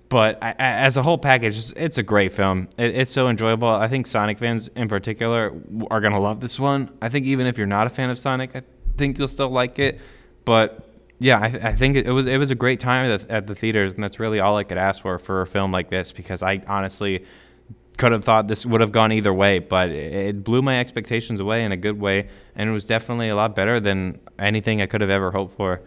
[0.09, 2.69] But I, as a whole package, it's a great film.
[2.79, 3.69] It, it's so enjoyable.
[3.69, 5.53] I think Sonic fans in particular
[5.91, 6.91] are going to love this one.
[7.03, 8.63] I think even if you're not a fan of Sonic, I
[8.97, 10.01] think you'll still like it.
[10.45, 10.86] But
[11.19, 13.55] yeah, I, I, think it was it was a great time at the, at the,
[13.55, 16.43] theaters, and that's really all I could ask for for a film like this because
[16.43, 17.25] I honestly
[17.97, 21.65] could have thought this would have gone either way, but it blew my expectations away
[21.65, 25.01] in a good way, and it was definitely a lot better than anything I could
[25.01, 25.81] have ever hoped for.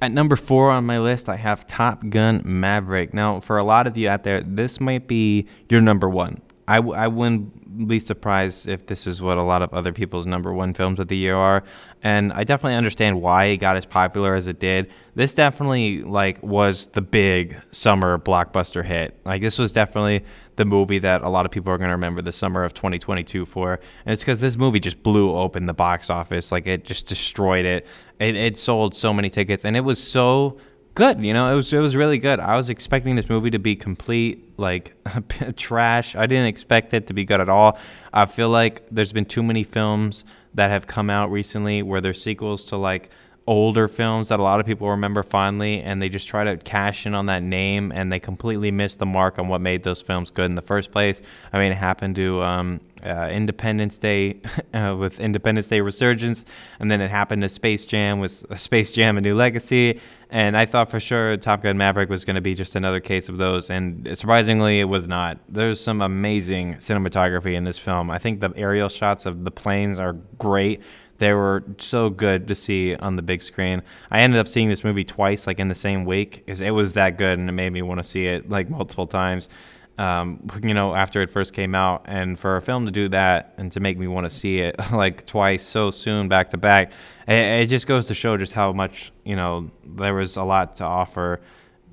[0.00, 3.14] At number four on my list, I have Top Gun Maverick.
[3.14, 6.40] Now, for a lot of you out there, this might be your number one.
[6.66, 10.26] I w- I wouldn't be surprised if this is what a lot of other people's
[10.26, 11.64] number one films of the year are,
[12.04, 14.90] and I definitely understand why it got as popular as it did.
[15.14, 19.18] This definitely like was the big summer blockbuster hit.
[19.24, 20.22] Like this was definitely
[20.56, 23.46] the movie that a lot of people are going to remember the summer of 2022
[23.46, 26.52] for, and it's because this movie just blew open the box office.
[26.52, 27.86] Like it just destroyed it.
[28.20, 30.58] It it sold so many tickets, and it was so
[30.94, 31.24] good.
[31.24, 32.38] You know, it was it was really good.
[32.38, 34.94] I was expecting this movie to be complete like
[35.56, 36.14] trash.
[36.14, 37.78] I didn't expect it to be good at all.
[38.12, 42.14] I feel like there's been too many films that have come out recently where they're
[42.14, 43.10] sequels to like
[43.46, 47.04] older films that a lot of people remember fondly and they just try to cash
[47.04, 50.30] in on that name and they completely miss the mark on what made those films
[50.30, 51.20] good in the first place.
[51.52, 54.40] I mean, it happened to um, uh, Independence Day
[54.74, 56.44] uh, with Independence Day Resurgence,
[56.78, 60.00] and then it happened to Space Jam with Space Jam: A New Legacy.
[60.34, 63.28] And I thought for sure Top Gun Maverick was going to be just another case
[63.28, 65.38] of those, and surprisingly, it was not.
[65.48, 68.10] There's some amazing cinematography in this film.
[68.10, 70.82] I think the aerial shots of the planes are great
[71.18, 73.82] they were so good to see on the big screen.
[74.10, 76.94] I ended up seeing this movie twice, like in the same week, because it was
[76.94, 79.48] that good, and it made me want to see it like multiple times.
[79.96, 83.54] Um, you know, after it first came out, and for a film to do that
[83.58, 86.92] and to make me want to see it like twice so soon back to back,
[87.28, 90.76] it, it just goes to show just how much you know there was a lot
[90.76, 91.40] to offer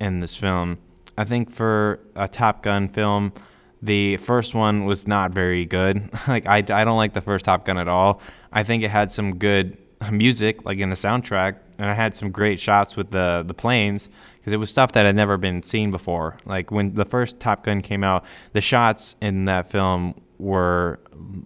[0.00, 0.78] in this film.
[1.16, 3.32] I think for a Top Gun film,
[3.80, 6.08] the first one was not very good.
[6.28, 8.20] like I, I don't like the first Top Gun at all.
[8.52, 9.76] I think it had some good
[10.12, 14.08] music, like in the soundtrack, and I had some great shots with the the planes
[14.38, 16.36] because it was stuff that had never been seen before.
[16.44, 20.98] Like when the first Top Gun came out, the shots in that film were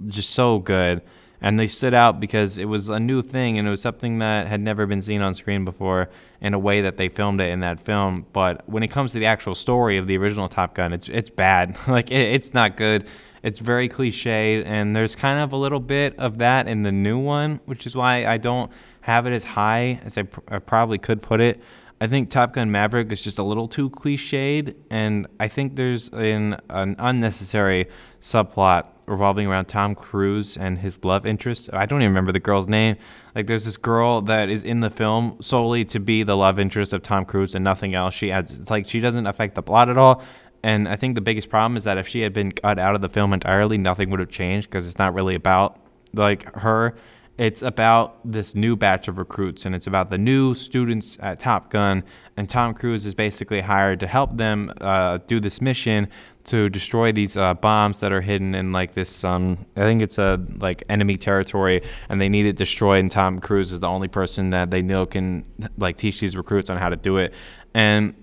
[0.09, 1.03] just so good,
[1.41, 4.47] and they stood out because it was a new thing and it was something that
[4.47, 6.09] had never been seen on screen before
[6.41, 8.27] in a way that they filmed it in that film.
[8.33, 11.31] But when it comes to the actual story of the original Top Gun, it's it's
[11.31, 11.77] bad.
[11.89, 13.07] like it, it's not good.
[13.47, 17.17] It's very cliched, and there's kind of a little bit of that in the new
[17.17, 20.99] one, which is why I don't have it as high as I, pr- I probably
[20.99, 21.63] could put it.
[22.01, 26.09] I think Top Gun Maverick is just a little too cliched, and I think there's
[26.09, 27.87] an, an unnecessary
[28.21, 31.71] subplot revolving around Tom Cruise and his love interest.
[31.73, 32.97] I don't even remember the girl's name.
[33.37, 36.93] Like, there's this girl that is in the film solely to be the love interest
[36.93, 38.13] of Tom Cruise and nothing else.
[38.13, 40.25] She adds, it's like she doesn't affect the plot at all.
[40.67, 43.01] And I think the biggest problem is that if she had been cut out of
[43.01, 45.79] the film entirely, nothing would have changed because it's not really about
[46.13, 46.97] like her.
[47.39, 51.71] it's about this new batch of recruits and it's about the new students at Top
[51.71, 52.03] Gun.
[52.37, 56.09] And Tom Cruise is basically hired to help them uh, do this mission
[56.47, 59.23] to destroy these uh, bombs that are hidden in like this.
[59.23, 63.01] Um, I think it's a like enemy territory, and they need it destroyed.
[63.01, 65.45] And Tom Cruise is the only person that they know can
[65.79, 67.33] like teach these recruits on how to do it.
[67.73, 68.15] And,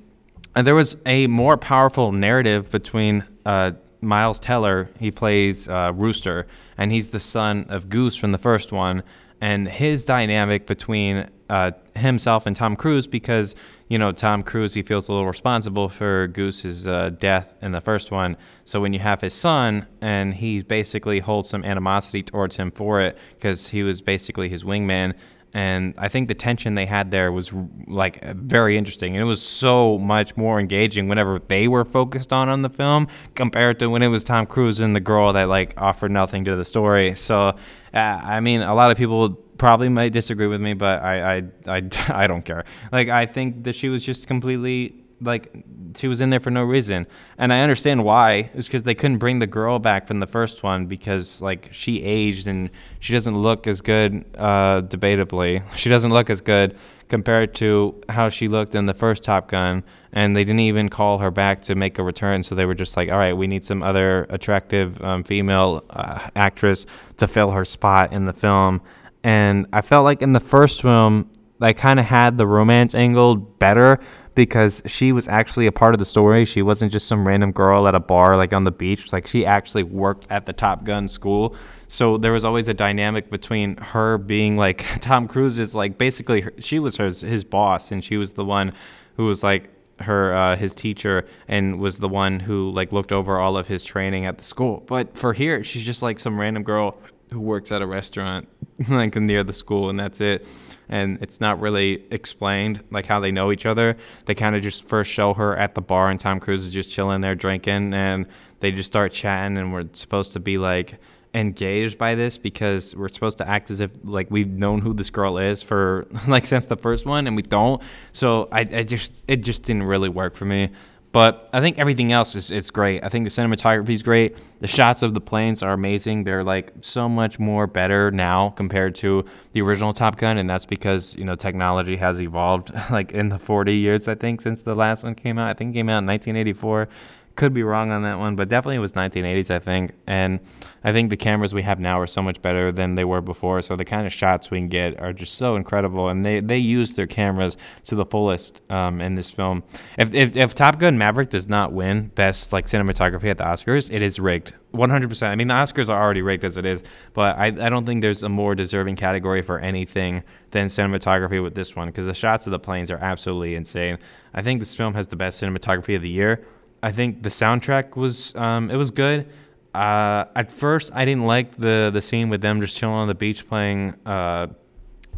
[0.55, 4.89] and there was a more powerful narrative between uh, Miles Teller.
[4.99, 9.03] He plays uh, Rooster, and he's the son of Goose from the first one.
[9.41, 13.55] And his dynamic between uh, himself and Tom Cruise, because
[13.89, 17.81] you know Tom Cruise, he feels a little responsible for Goose's uh, death in the
[17.81, 18.37] first one.
[18.63, 23.01] So when you have his son, and he basically holds some animosity towards him for
[23.01, 25.13] it, because he was basically his wingman
[25.53, 27.53] and I think the tension they had there was
[27.87, 32.49] like very interesting, and it was so much more engaging whenever they were focused on
[32.49, 35.73] on the film compared to when it was Tom Cruise and the girl that like
[35.77, 37.13] offered nothing to the story.
[37.13, 37.49] So,
[37.93, 41.43] uh, I mean, a lot of people probably might disagree with me, but I, I,
[41.67, 42.65] I, I don't care.
[42.91, 45.53] Like, I think that she was just completely like
[45.95, 47.07] she was in there for no reason,
[47.37, 48.51] and I understand why.
[48.53, 52.03] It's because they couldn't bring the girl back from the first one because like she
[52.03, 54.25] aged and she doesn't look as good.
[54.37, 56.77] Uh, debatably, she doesn't look as good
[57.09, 61.19] compared to how she looked in the first Top Gun, and they didn't even call
[61.19, 62.43] her back to make a return.
[62.43, 66.29] So they were just like, "All right, we need some other attractive um, female uh,
[66.35, 66.85] actress
[67.17, 68.81] to fill her spot in the film."
[69.23, 73.35] And I felt like in the first film, they kind of had the romance angle
[73.35, 73.99] better
[74.35, 76.45] because she was actually a part of the story.
[76.45, 79.13] She wasn't just some random girl at a bar like on the beach.
[79.13, 81.55] Like she actually worked at the Top Gun school.
[81.87, 86.41] So there was always a dynamic between her being like Tom Cruise is like basically
[86.41, 88.73] her, she was his his boss and she was the one
[89.17, 89.69] who was like
[89.99, 93.83] her uh, his teacher and was the one who like looked over all of his
[93.83, 94.83] training at the school.
[94.87, 96.97] But for here, she's just like some random girl
[97.33, 98.47] who works at a restaurant
[98.89, 100.45] like near the school and that's it
[100.89, 103.97] and it's not really explained like how they know each other.
[104.25, 106.89] They kind of just first show her at the bar, and Tom Cruise is just
[106.89, 108.27] chilling there drinking, and
[108.59, 110.99] they just start chatting, and we're supposed to be like
[111.35, 115.09] engaged by this because we're supposed to act as if like we've known who this
[115.09, 117.81] girl is for like since the first one, and we don't.
[118.11, 120.69] So I, I just it just didn't really work for me.
[121.13, 123.03] But I think everything else is it's great.
[123.03, 124.35] I think the cinematography is great.
[124.61, 126.23] The shots of the planes are amazing.
[126.23, 130.65] They're like so much more better now compared to the original Top Gun, and that's
[130.65, 134.73] because you know technology has evolved like in the 40 years I think since the
[134.73, 135.49] last one came out.
[135.49, 136.89] I think it came out in 1984
[137.35, 139.93] could be wrong on that one, but definitely it was 1980s, I think.
[140.05, 140.39] And
[140.83, 143.61] I think the cameras we have now are so much better than they were before.
[143.61, 146.57] So the kind of shots we can get are just so incredible, and they they
[146.57, 149.63] use their cameras to the fullest um, in this film.
[149.97, 153.91] If, if if Top Gun Maverick does not win best like cinematography at the Oscars,
[153.91, 154.53] it is rigged.
[154.73, 155.27] 100%.
[155.27, 156.81] I mean, the Oscars are already rigged as it is,
[157.13, 161.53] but I, I don't think there's a more deserving category for anything than cinematography with
[161.53, 163.99] this one because the shots of the planes are absolutely insane.
[164.33, 166.43] I think this film has the best cinematography of the year.
[166.83, 169.27] I think the soundtrack was um, it was good.
[169.73, 173.15] Uh, at first, I didn't like the the scene with them just chilling on the
[173.15, 174.47] beach playing uh,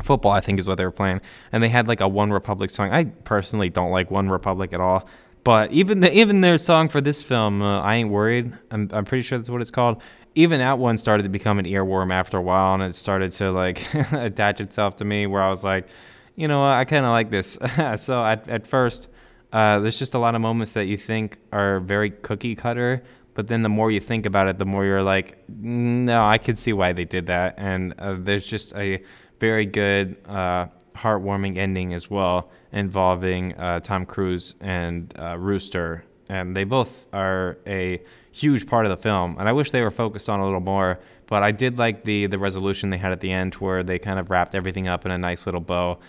[0.04, 0.32] football.
[0.32, 2.92] I think is what they were playing, and they had like a One Republic song.
[2.92, 5.10] I personally don't like One Republic at all,
[5.44, 8.54] but even the, even their song for this film, uh, I ain't worried.
[8.70, 10.02] I'm I'm pretty sure that's what it's called.
[10.36, 13.52] Even that one started to become an earworm after a while, and it started to
[13.52, 13.82] like
[14.14, 15.26] attach itself to me.
[15.26, 15.88] Where I was like,
[16.36, 17.58] you know, I kind of like this.
[17.98, 19.08] so at at first.
[19.56, 23.02] Uh, there's just a lot of moments that you think are very cookie cutter,
[23.36, 26.58] but then the more you think about it, the more you're like, no, I can
[26.58, 27.56] see why they did that.
[27.58, 29.02] And uh, there's just a
[29.40, 36.04] very good, uh, heartwarming ending as well involving uh, Tom Cruise and uh, Rooster.
[36.28, 38.02] And they both are a
[38.34, 39.38] huge part of the film.
[39.40, 41.00] And I wish they were focused on a little more.
[41.28, 44.20] But I did like the the resolution they had at the end, where they kind
[44.20, 46.00] of wrapped everything up in a nice little bow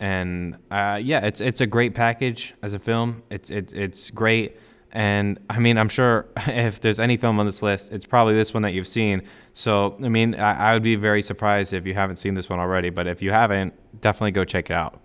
[0.00, 3.22] and uh, yeah, it's it's a great package as a film.
[3.30, 4.56] It's it's it's great,
[4.92, 8.52] and I mean, I'm sure if there's any film on this list, it's probably this
[8.54, 9.22] one that you've seen.
[9.52, 12.58] So I mean, I, I would be very surprised if you haven't seen this one
[12.58, 12.90] already.
[12.90, 15.00] But if you haven't, definitely go check it out.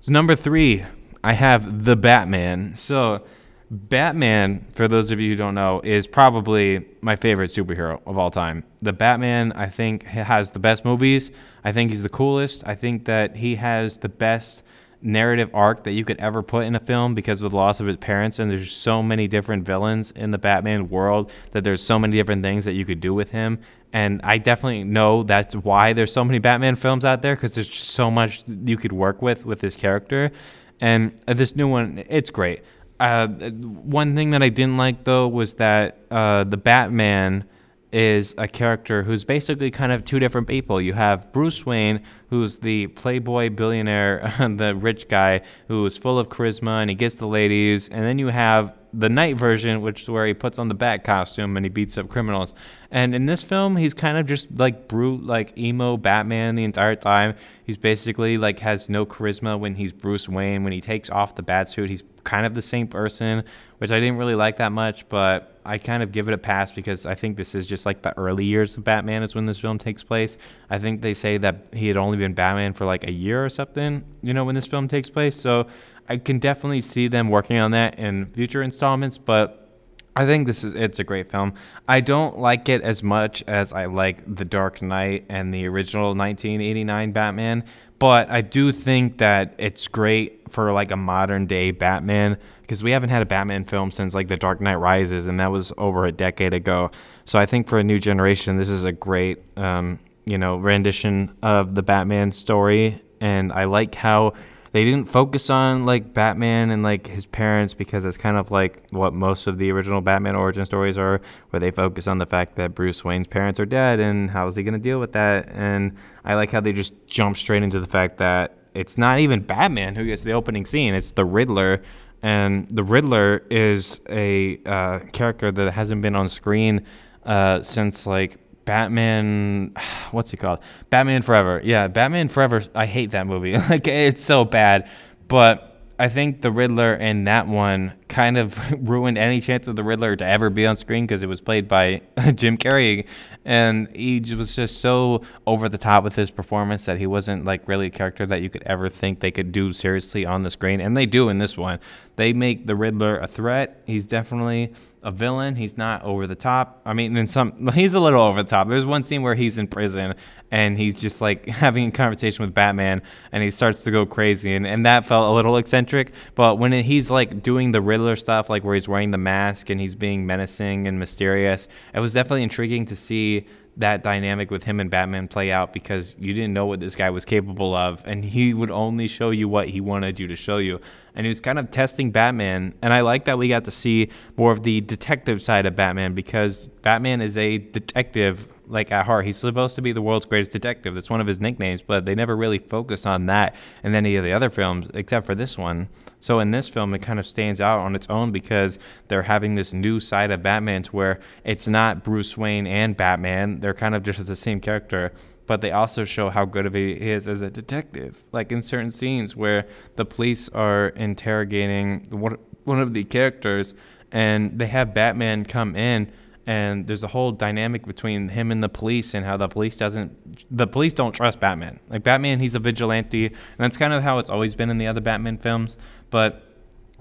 [0.00, 0.84] So number three,
[1.22, 2.74] I have the Batman.
[2.74, 3.24] So
[3.70, 8.30] Batman, for those of you who don't know, is probably my favorite superhero of all
[8.30, 8.64] time.
[8.80, 11.30] The Batman, I think, has the best movies.
[11.64, 12.62] I think he's the coolest.
[12.66, 14.62] I think that he has the best
[15.02, 17.86] narrative arc that you could ever put in a film because of the loss of
[17.86, 21.98] his parents and there's so many different villains in the Batman world that there's so
[21.98, 23.60] many different things that you could do with him
[23.92, 27.72] and I definitely know that's why there's so many Batman films out there because there's
[27.72, 30.32] so much you could work with with this character
[30.80, 32.62] and uh, this new one it's great
[33.00, 37.44] uh, one thing that I didn't like though was that uh, the Batman
[37.92, 40.80] is a character who's basically kind of two different people.
[40.80, 46.28] You have Bruce Wayne, who's the playboy billionaire, the rich guy who is full of
[46.28, 50.10] charisma and he gets the ladies, and then you have the night version, which is
[50.10, 52.54] where he puts on the bat costume and he beats up criminals.
[52.90, 56.96] And in this film, he's kind of just like brute, like emo Batman the entire
[56.96, 57.34] time.
[57.64, 60.64] He's basically like has no charisma when he's Bruce Wayne.
[60.64, 63.44] When he takes off the bat suit, he's kind of the same person,
[63.78, 66.72] which I didn't really like that much, but I kind of give it a pass
[66.72, 69.58] because I think this is just like the early years of Batman is when this
[69.58, 70.38] film takes place.
[70.70, 73.50] I think they say that he had only been Batman for like a year or
[73.50, 75.38] something, you know, when this film takes place.
[75.38, 75.66] So
[76.08, 79.68] I can definitely see them working on that in future installments, but
[80.16, 81.54] I think this is it's a great film.
[81.86, 86.08] I don't like it as much as I like The Dark Knight and the original
[86.08, 87.64] 1989 Batman,
[87.98, 92.90] but I do think that it's great for like a modern day Batman because we
[92.90, 96.04] haven't had a Batman film since like The Dark Knight Rises, and that was over
[96.04, 96.90] a decade ago.
[97.24, 101.36] So I think for a new generation, this is a great um, you know rendition
[101.42, 104.34] of the Batman story, and I like how
[104.72, 108.82] they didn't focus on like Batman and like his parents because it's kind of like
[108.90, 112.56] what most of the original Batman origin stories are, where they focus on the fact
[112.56, 115.48] that Bruce Wayne's parents are dead and how is he going to deal with that.
[115.50, 119.40] And I like how they just jump straight into the fact that it's not even
[119.40, 121.82] Batman who gets the opening scene; it's the Riddler.
[122.20, 126.84] And the Riddler is a uh, character that hasn't been on screen
[127.24, 128.38] uh, since like
[128.68, 129.74] Batman,
[130.10, 130.58] what's it called?
[130.90, 131.62] Batman Forever.
[131.64, 132.62] Yeah, Batman Forever.
[132.74, 133.56] I hate that movie.
[133.70, 134.90] like it's so bad,
[135.26, 138.56] but I think the Riddler in that one kind of
[138.88, 141.66] ruined any chance of the Riddler to ever be on screen because it was played
[141.66, 142.02] by
[142.34, 143.06] Jim Carrey,
[143.46, 147.66] and he was just so over the top with his performance that he wasn't like
[147.66, 150.82] really a character that you could ever think they could do seriously on the screen,
[150.82, 151.78] and they do in this one.
[152.16, 153.82] They make the Riddler a threat.
[153.86, 155.56] He's definitely a villain.
[155.56, 156.80] He's not over the top.
[156.84, 158.68] I mean, in some, he's a little over the top.
[158.68, 160.14] There's one scene where he's in prison
[160.50, 164.54] and he's just like having a conversation with Batman and he starts to go crazy.
[164.54, 166.12] And, and that felt a little eccentric.
[166.34, 169.70] But when it, he's like doing the Riddler stuff, like where he's wearing the mask
[169.70, 173.46] and he's being menacing and mysterious, it was definitely intriguing to see
[173.78, 177.10] that dynamic with him and Batman play out because you didn't know what this guy
[177.10, 180.58] was capable of, and he would only show you what he wanted you to show
[180.58, 180.80] you.
[181.18, 184.08] And he was kind of testing Batman, and I like that we got to see
[184.36, 189.26] more of the detective side of Batman because Batman is a detective like at heart.
[189.26, 190.94] He's supposed to be the world's greatest detective.
[190.94, 194.22] That's one of his nicknames, but they never really focus on that in any of
[194.22, 195.88] the other films except for this one.
[196.20, 199.56] So in this film, it kind of stands out on its own because they're having
[199.56, 203.58] this new side of Batman to where it's not Bruce Wayne and Batman.
[203.58, 205.12] They're kind of just the same character,
[205.48, 208.22] but they also show how good of a he is as a detective.
[208.30, 213.74] Like in certain scenes where the police are interrogating one of the characters
[214.12, 216.12] and they have Batman come in
[216.46, 220.46] and there's a whole dynamic between him and the police and how the police doesn't
[220.54, 221.80] the police don't trust Batman.
[221.88, 224.86] Like Batman, he's a vigilante, and that's kind of how it's always been in the
[224.86, 225.78] other Batman films.
[226.10, 226.42] But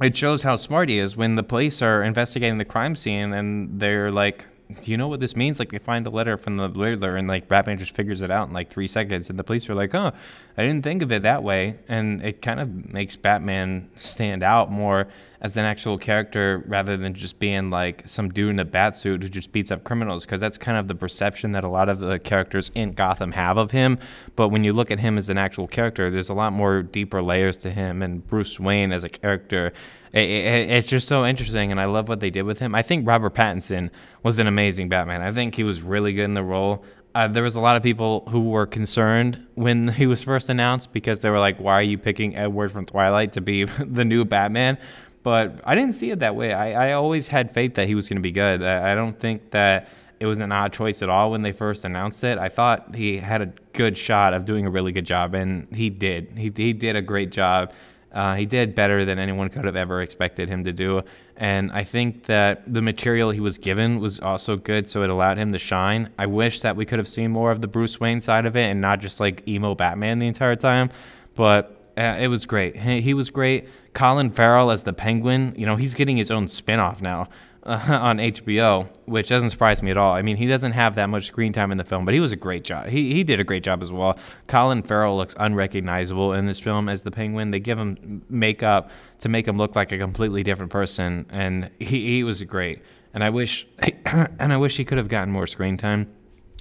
[0.01, 3.79] it shows how smart he is when the police are investigating the crime scene and
[3.79, 4.45] they're like,
[4.81, 7.27] "Do you know what this means?" Like they find a letter from the Riddler, and
[7.27, 9.93] like Batman just figures it out in like three seconds, and the police are like,
[9.95, 10.11] "Oh,
[10.57, 14.71] I didn't think of it that way," and it kind of makes Batman stand out
[14.71, 15.07] more
[15.39, 19.21] as an actual character rather than just being like some dude in a bat suit
[19.21, 21.99] who just beats up criminals because that's kind of the perception that a lot of
[21.99, 23.99] the characters in Gotham have of him.
[24.35, 27.21] But when you look at him as an actual character, there's a lot more deeper
[27.21, 28.01] layers to him.
[28.01, 29.73] And Bruce Wayne as a character,
[30.11, 31.71] it, it, it's just so interesting.
[31.71, 32.73] And I love what they did with him.
[32.73, 33.91] I think Robert Pattinson
[34.27, 35.21] was an amazing Batman.
[35.21, 36.83] I think he was really good in the role.
[37.15, 40.91] Uh, there was a lot of people who were concerned when he was first announced
[40.91, 43.63] because they were like, "Why are you picking Edward from Twilight to be
[43.99, 44.77] the new Batman?"
[45.23, 46.53] but I didn't see it that way.
[46.53, 48.63] I, I always had faith that he was going to be good.
[48.63, 51.85] I, I don't think that it was an odd choice at all when they first
[51.85, 52.37] announced it.
[52.37, 55.89] I thought he had a good shot of doing a really good job, and he
[55.89, 56.37] did.
[56.37, 57.73] He, he did a great job.
[58.11, 61.01] Uh, he did better than anyone could have ever expected him to do.
[61.37, 65.37] And I think that the material he was given was also good, so it allowed
[65.37, 66.09] him to shine.
[66.17, 68.63] I wish that we could have seen more of the Bruce Wayne side of it
[68.63, 70.89] and not just like emo Batman the entire time.
[71.35, 72.75] But uh, it was great.
[72.75, 73.69] He, he was great.
[73.93, 77.29] Colin Farrell as the Penguin, you know, he's getting his own spinoff now
[77.63, 80.13] uh, on HBO, which doesn't surprise me at all.
[80.13, 82.31] I mean, he doesn't have that much screen time in the film, but he was
[82.31, 82.87] a great job.
[82.87, 84.17] He, he did a great job as well.
[84.47, 87.51] Colin Farrell looks unrecognizable in this film as the Penguin.
[87.51, 88.89] They give him makeup
[89.19, 92.81] to make him look like a completely different person, and he, he was great.
[93.13, 93.67] And I wish,
[94.05, 96.11] and I wish he could have gotten more screen time.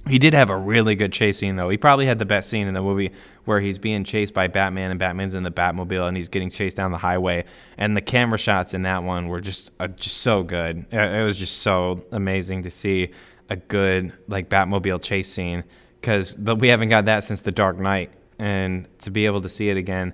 [0.07, 1.69] He did have a really good chase scene, though.
[1.69, 3.11] He probably had the best scene in the movie
[3.43, 6.77] where he's being chased by Batman and Batman's in the Batmobile and he's getting chased
[6.77, 7.43] down the highway.
[7.77, 10.85] And the camera shots in that one were just uh, just so good.
[10.93, 13.09] It was just so amazing to see.
[13.49, 15.63] a good like Batmobile chase scene
[15.99, 19.69] because we haven't got that since The Dark Knight, and to be able to see
[19.69, 20.13] it again,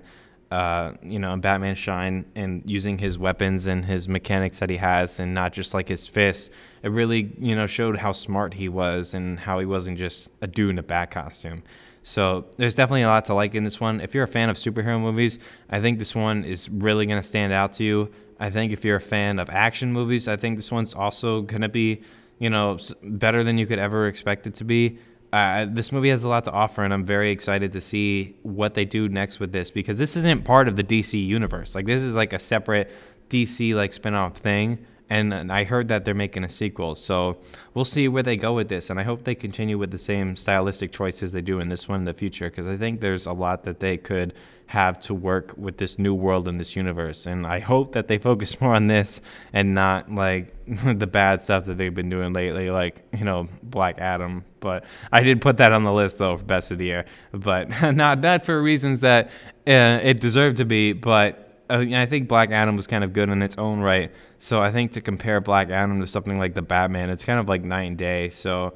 [0.54, 5.18] uh, you know, Batman shine and using his weapons and his mechanics that he has,
[5.18, 6.48] and not just like his fist,
[6.84, 10.46] it really you know showed how smart he was and how he wasn't just a
[10.46, 11.64] dude in a bat costume.
[12.04, 14.00] So there's definitely a lot to like in this one.
[14.00, 15.40] If you're a fan of superhero movies,
[15.70, 18.12] I think this one is really going to stand out to you.
[18.38, 21.62] I think if you're a fan of action movies, I think this one's also going
[21.62, 22.02] to be,
[22.38, 24.98] you know, better than you could ever expect it to be.
[25.34, 28.74] Uh, this movie has a lot to offer, and I'm very excited to see what
[28.74, 31.74] they do next with this because this isn't part of the DC universe.
[31.74, 32.88] Like this is like a separate
[33.30, 36.94] DC like spinoff thing and, and I heard that they're making a sequel.
[36.94, 37.38] So
[37.74, 40.36] we'll see where they go with this, and I hope they continue with the same
[40.36, 43.32] stylistic choices they do in this one in the future, because I think there's a
[43.32, 44.34] lot that they could
[44.66, 47.26] have to work with this new world in this universe.
[47.26, 49.20] And I hope that they focus more on this
[49.52, 53.98] and not like the bad stuff that they've been doing lately, like, you know, Black
[53.98, 54.44] Adam.
[54.60, 57.68] But I did put that on the list though for best of the year, but
[57.94, 59.26] not not for reasons that
[59.66, 60.92] uh, it deserved to be.
[60.92, 64.10] But uh, I think Black Adam was kind of good in its own right.
[64.38, 67.48] So I think to compare Black Adam to something like the Batman, it's kind of
[67.48, 68.30] like night and day.
[68.30, 68.74] So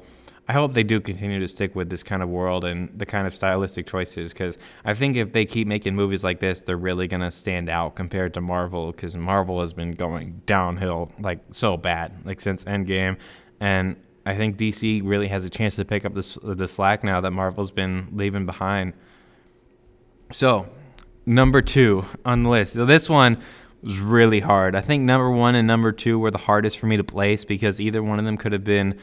[0.49, 3.27] I hope they do continue to stick with this kind of world and the kind
[3.27, 7.07] of stylistic choices because I think if they keep making movies like this, they're really
[7.07, 11.77] going to stand out compared to Marvel because Marvel has been going downhill like so
[11.77, 13.17] bad, like since Endgame.
[13.59, 13.95] And
[14.25, 17.29] I think DC really has a chance to pick up this, the slack now that
[17.29, 18.93] Marvel's been leaving behind.
[20.31, 20.67] So,
[21.27, 22.73] number two on the list.
[22.73, 23.39] So, this one
[23.83, 24.75] was really hard.
[24.75, 27.79] I think number one and number two were the hardest for me to place because
[27.79, 28.99] either one of them could have been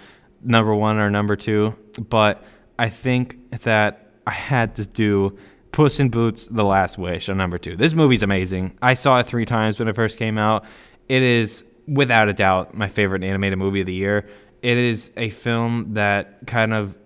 [0.46, 1.74] number one or number two.
[2.08, 2.42] But
[2.78, 5.38] I think that I had to do
[5.72, 7.76] Puss in Boots: The Last Wish on number two.
[7.76, 8.76] This movie's amazing.
[8.80, 10.64] I saw it three times when it first came out.
[11.08, 14.28] It is without a doubt my favorite animated movie of the year.
[14.62, 16.96] It is a film that kind of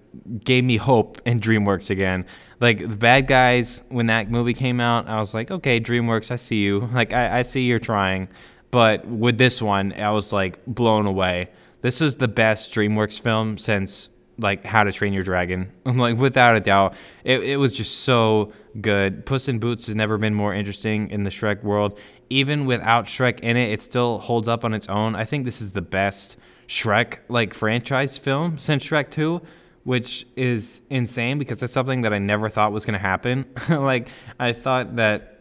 [0.44, 2.26] gave me hope in DreamWorks again
[2.60, 6.36] like the bad guys when that movie came out i was like okay dreamworks i
[6.36, 8.28] see you like i, I see you're trying
[8.70, 11.50] but with this one i was like blown away
[11.82, 14.08] this is the best dreamworks film since
[14.38, 18.52] like how to train your dragon like without a doubt it, it was just so
[18.80, 21.98] good puss in boots has never been more interesting in the shrek world
[22.30, 25.60] even without shrek in it it still holds up on its own i think this
[25.60, 26.36] is the best
[26.68, 29.40] shrek like franchise film since shrek 2
[29.84, 33.46] which is insane because that's something that I never thought was going to happen.
[33.68, 34.08] like
[34.38, 35.38] I thought that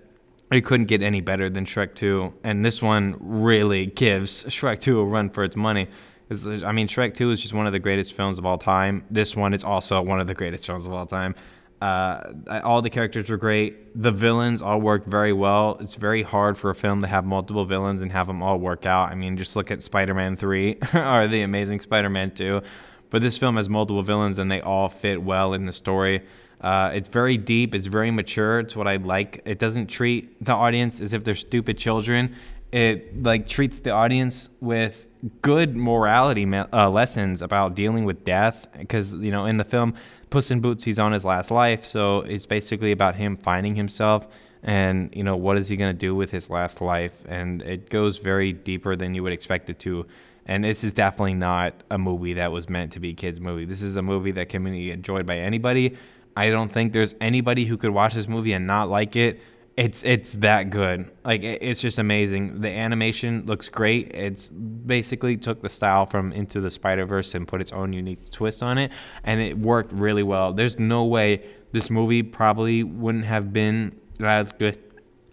[0.51, 4.99] it couldn't get any better than Shrek 2, and this one really gives Shrek 2
[4.99, 5.87] a run for its money.
[6.31, 9.03] I mean, Shrek 2 is just one of the greatest films of all time.
[9.09, 11.33] This one is also one of the greatest films of all time.
[11.81, 13.99] Uh, all the characters were great.
[13.99, 15.77] The villains all worked very well.
[15.79, 18.85] It's very hard for a film to have multiple villains and have them all work
[18.85, 19.09] out.
[19.09, 22.61] I mean, just look at Spider Man 3 or The Amazing Spider Man 2.
[23.09, 26.21] But this film has multiple villains and they all fit well in the story.
[26.61, 27.73] Uh, it's very deep.
[27.73, 28.59] It's very mature.
[28.59, 29.41] It's what I like.
[29.45, 32.35] It doesn't treat the audience as if they're stupid children.
[32.71, 35.07] It like treats the audience with
[35.41, 38.67] good morality uh, lessons about dealing with death.
[38.77, 39.93] Because you know, in the film
[40.29, 44.27] Puss in Boots, he's on his last life, so it's basically about him finding himself
[44.61, 47.13] and you know what is he going to do with his last life.
[47.27, 50.05] And it goes very deeper than you would expect it to.
[50.45, 53.65] And this is definitely not a movie that was meant to be a kids' movie.
[53.65, 55.95] This is a movie that can be enjoyed by anybody.
[56.35, 59.41] I don't think there's anybody who could watch this movie and not like it.
[59.79, 61.09] It's it's that good.
[61.23, 62.59] Like it's just amazing.
[62.59, 64.13] The animation looks great.
[64.13, 68.29] It's basically took the style from Into the Spider Verse and put its own unique
[68.29, 68.91] twist on it,
[69.23, 70.51] and it worked really well.
[70.51, 74.77] There's no way this movie probably wouldn't have been as good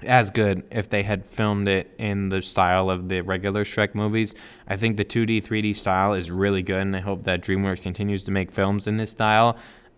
[0.04, 4.32] as good if they had filmed it in the style of the regular Shrek movies.
[4.68, 8.22] I think the 2D, 3D style is really good, and I hope that DreamWorks continues
[8.22, 9.56] to make films in this style.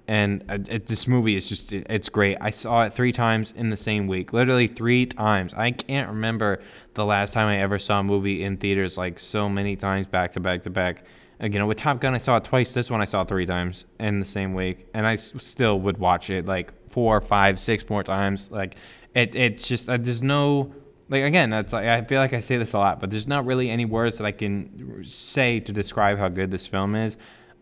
[0.09, 2.38] And uh, it, this movie is just, it, it's great.
[2.40, 5.52] I saw it three times in the same week, literally three times.
[5.52, 6.62] I can't remember
[6.94, 10.32] the last time I ever saw a movie in theaters like so many times back
[10.32, 11.04] to back to back.
[11.42, 12.72] you know, with Top Gun, I saw it twice.
[12.72, 15.98] This one I saw three times in the same week, and I s- still would
[15.98, 18.50] watch it like four, five, six more times.
[18.50, 18.76] Like
[19.14, 20.72] it, it's just uh, there's no
[21.11, 23.44] like again that's like, I feel like I say this a lot, but there's not
[23.44, 27.18] really any words that I can say to describe how good this film is.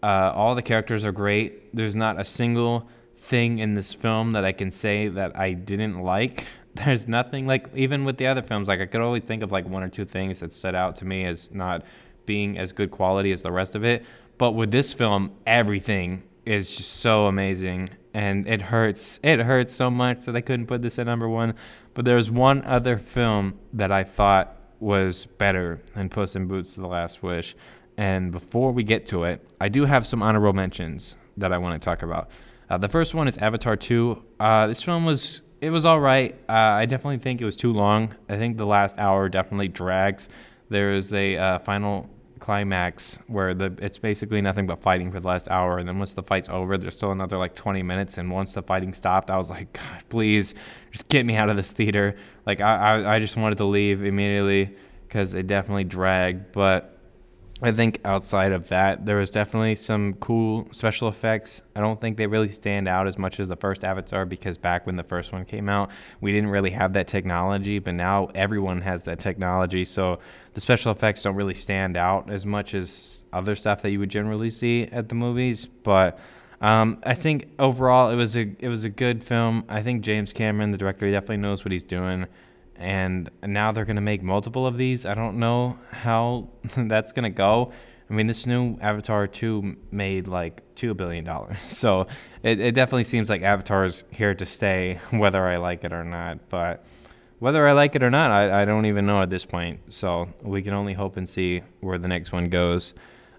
[0.07, 1.75] Uh, all the characters are great.
[1.75, 2.89] There's not a single
[3.19, 6.47] thing in this film that I can say that I didn't like.
[6.75, 9.69] There's nothing like even with the other films, like I could always think of like
[9.69, 11.83] one or two things that stood out to me as not
[12.25, 14.05] being as good quality as the rest of it.
[14.39, 19.19] But with this film, everything is just so amazing and it hurts.
[19.25, 21.55] It hurts so much that I couldn't put this at number one.
[21.95, 26.87] But there's one other film that I thought was better than Puss in Boots: The
[26.87, 27.57] Last Wish,
[27.97, 31.81] And before we get to it, I do have some honorable mentions that I want
[31.81, 32.31] to talk about.
[32.69, 34.23] Uh, the first one is Avatar 2.
[34.41, 36.35] Uh, this film was it was all right.
[36.49, 38.15] Uh, I definitely think it was too long.
[38.29, 40.29] I think the last hour definitely drags.
[40.69, 45.27] There is a uh, final climax where the it's basically nothing but fighting for the
[45.27, 48.19] last hour, and then once the fight's over, there's still another like 20 minutes.
[48.19, 50.55] And once the fighting stopped, I was like, God, please,
[50.91, 52.17] just get me out of this theater.
[52.45, 54.77] Like I I, I just wanted to leave immediately
[55.07, 56.96] because it definitely dragged, but
[57.63, 61.63] I think outside of that, there was definitely some cool special effects.
[61.75, 64.87] I don't think they really stand out as much as the first Avatar because back
[64.87, 65.91] when the first one came out,
[66.21, 69.87] we didn't really have that technology, but now everyone has that technology.
[69.87, 70.19] So
[70.53, 74.11] the special effects don't really stand out as much as other stuff that you would
[74.11, 75.65] generally see at the movies.
[75.65, 76.19] But
[76.61, 79.65] um, I think overall it was a it was a good film.
[79.71, 82.27] I think James Cameron, the director, he definitely knows what he's doing
[82.79, 85.07] and now they're going to make multiple of these.
[85.07, 87.73] I don't know how that's going to go.
[88.09, 91.27] I mean, this new Avatar 2 made like $2 billion.
[91.59, 92.07] So
[92.43, 96.05] it, it definitely seems like Avatar is here to stay, whether I like it or
[96.05, 96.49] not.
[96.49, 96.85] But
[97.39, 99.81] whether I like it or not, I, I don't even know at this point.
[99.93, 102.95] So we can only hope and see where the next one goes.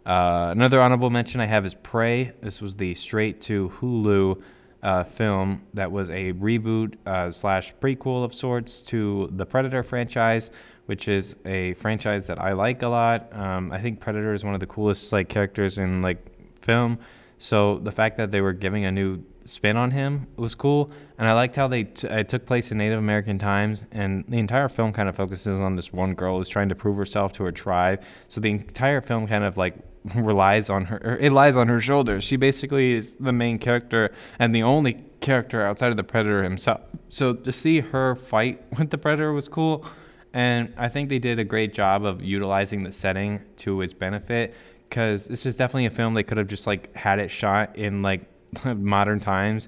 [0.05, 2.33] Uh, another honorable mention I have is Prey.
[2.41, 4.41] This was the straight to Hulu
[4.83, 10.51] uh, film that was a reboot uh, slash prequel of sorts to the Predator franchise,
[10.85, 13.33] which is a franchise that I like a lot.
[13.33, 16.23] Um, I think Predator is one of the coolest like characters in like
[16.61, 16.99] film.
[17.37, 21.27] So the fact that they were giving a new spin on him was cool, and
[21.27, 24.67] I liked how they t- it took place in Native American times, and the entire
[24.67, 27.51] film kind of focuses on this one girl who's trying to prove herself to her
[27.51, 28.03] tribe.
[28.27, 29.75] So the entire film kind of like
[30.15, 31.17] relies on her.
[31.19, 32.23] It lies on her shoulders.
[32.23, 36.81] She basically is the main character and the only character outside of the predator himself.
[37.09, 39.85] So to see her fight with the predator was cool,
[40.33, 44.53] and I think they did a great job of utilizing the setting to its benefit.
[44.87, 48.01] Because this is definitely a film they could have just like had it shot in
[48.01, 48.21] like
[48.63, 49.67] modern times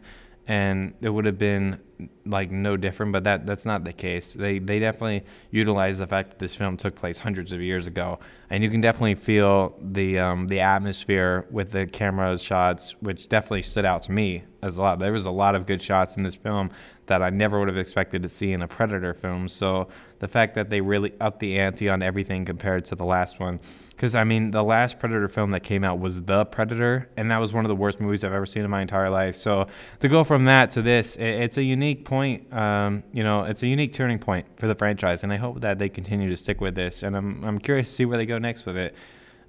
[0.50, 1.80] and it would have been
[2.26, 4.34] like no different but that that's not the case.
[4.34, 8.20] They they definitely utilize the fact that this film took place hundreds of years ago.
[8.50, 13.62] And you can definitely feel the um, the atmosphere with the camera shots which definitely
[13.62, 14.98] stood out to me as a lot.
[14.98, 16.72] There was a lot of good shots in this film
[17.10, 19.48] that I never would have expected to see in a Predator film.
[19.48, 19.90] So
[20.20, 23.60] the fact that they really upped the ante on everything compared to the last one,
[23.90, 27.40] because I mean the last Predator film that came out was The Predator, and that
[27.40, 29.36] was one of the worst movies I've ever seen in my entire life.
[29.36, 29.68] So
[30.00, 32.52] to go from that to this, it's a unique point.
[32.54, 35.80] Um, you know, it's a unique turning point for the franchise, and I hope that
[35.80, 37.04] they continue to stick with this.
[37.04, 38.96] And I'm I'm curious to see where they go next with it.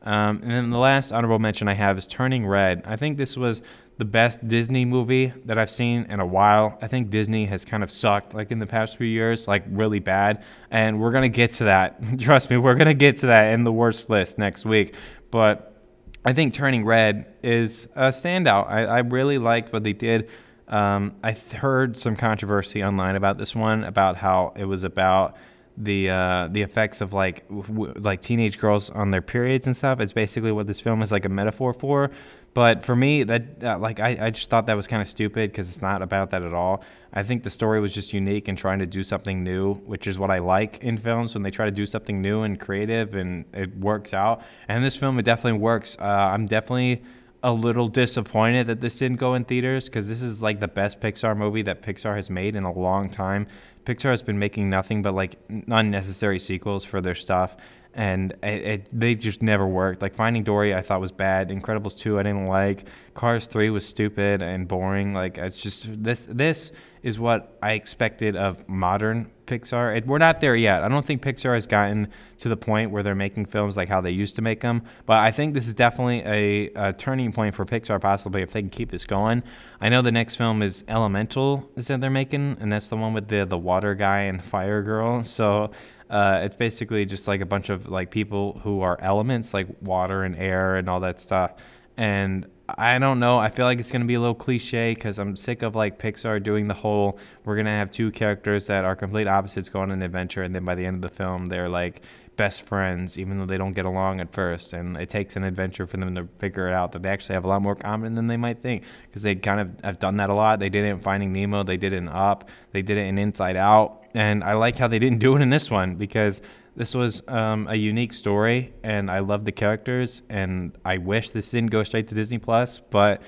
[0.03, 2.83] Um, and then the last honorable mention I have is Turning Red.
[2.87, 3.61] I think this was
[4.01, 6.79] the best Disney movie that I've seen in a while.
[6.81, 9.99] I think Disney has kind of sucked like in the past few years, like really
[9.99, 10.43] bad.
[10.71, 12.03] And we're going to get to that.
[12.19, 14.95] Trust me, we're going to get to that in the worst list next week.
[15.31, 15.85] But
[16.25, 18.69] I think Turning Red is a standout.
[18.69, 20.31] I, I really liked what they did.
[20.67, 25.37] Um, I heard some controversy online about this one, about how it was about
[25.77, 30.01] the uh, the effects of like w- like teenage girls on their periods and stuff.
[30.01, 32.11] It's basically what this film is like a metaphor for.
[32.53, 35.51] But for me, that uh, like I, I just thought that was kind of stupid
[35.53, 36.83] because it's not about that at all.
[37.13, 40.19] I think the story was just unique and trying to do something new, which is
[40.19, 43.45] what I like in films when they try to do something new and creative and
[43.53, 44.43] it works out.
[44.69, 45.97] And this film, it definitely works.
[46.01, 47.03] Uh, I'm definitely
[47.43, 51.01] a little disappointed that this didn't go in theaters because this is like the best
[51.01, 53.47] Pixar movie that Pixar has made in a long time.
[53.85, 55.37] Pixar has been making nothing but like
[55.69, 57.57] unnecessary sequels for their stuff
[58.01, 60.01] and it, it, they just never worked.
[60.01, 61.51] Like Finding Dory, I thought was bad.
[61.51, 62.87] Incredibles two, I didn't like.
[63.13, 65.13] Cars three was stupid and boring.
[65.13, 66.27] Like it's just this.
[66.31, 66.73] This
[67.03, 69.99] is what I expected of modern Pixar.
[69.99, 70.83] It, we're not there yet.
[70.83, 74.01] I don't think Pixar has gotten to the point where they're making films like how
[74.01, 74.83] they used to make them.
[75.05, 78.63] But I think this is definitely a, a turning point for Pixar, possibly if they
[78.63, 79.43] can keep this going.
[79.81, 83.15] I know the next film is Elemental, is that they're making, and that's the one
[83.15, 85.25] with the the water guy and fire girl.
[85.25, 85.71] So
[86.11, 90.25] uh, it's basically just like a bunch of like people who are elements like water
[90.25, 91.53] and air and all that stuff.
[91.97, 93.39] And I don't know.
[93.39, 96.43] I feel like it's gonna be a little cliche because I'm sick of like Pixar
[96.43, 97.19] doing the whole.
[97.45, 100.65] We're gonna have two characters that are complete opposites go on an adventure, and then
[100.65, 102.03] by the end of the film, they're like
[102.41, 104.73] best friends, even though they don't get along at first.
[104.73, 107.45] And it takes an adventure for them to figure it out that they actually have
[107.45, 110.31] a lot more common than they might think because they kind of have done that
[110.31, 110.59] a lot.
[110.59, 113.19] They did it in Finding Nemo, they did it in Up, they did it in
[113.19, 114.07] Inside Out.
[114.15, 116.41] And I like how they didn't do it in this one because
[116.77, 120.23] this was um, a unique story and I love the characters.
[120.31, 123.23] And I wish this didn't go straight to Disney Plus, but.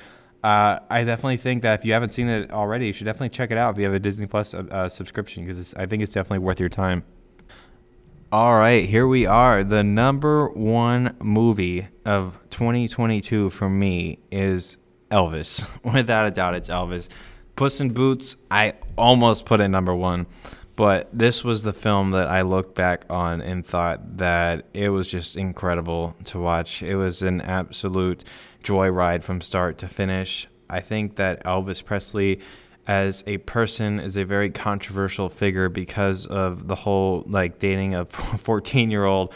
[0.44, 3.52] Uh, I definitely think that if you haven't seen it already, you should definitely check
[3.52, 6.40] it out if you have a Disney Plus uh, subscription because I think it's definitely
[6.40, 7.04] worth your time.
[8.32, 9.62] All right, here we are.
[9.62, 14.78] The number one movie of 2022 for me is
[15.10, 15.68] Elvis.
[15.92, 17.10] Without a doubt, it's Elvis.
[17.56, 20.24] Puss in Boots, I almost put it number one,
[20.76, 25.10] but this was the film that I looked back on and thought that it was
[25.10, 26.82] just incredible to watch.
[26.82, 28.24] It was an absolute
[28.64, 30.48] joyride from start to finish.
[30.70, 32.40] I think that Elvis Presley
[32.86, 38.04] as a person is a very controversial figure because of the whole like dating a
[38.06, 39.32] 14 year old.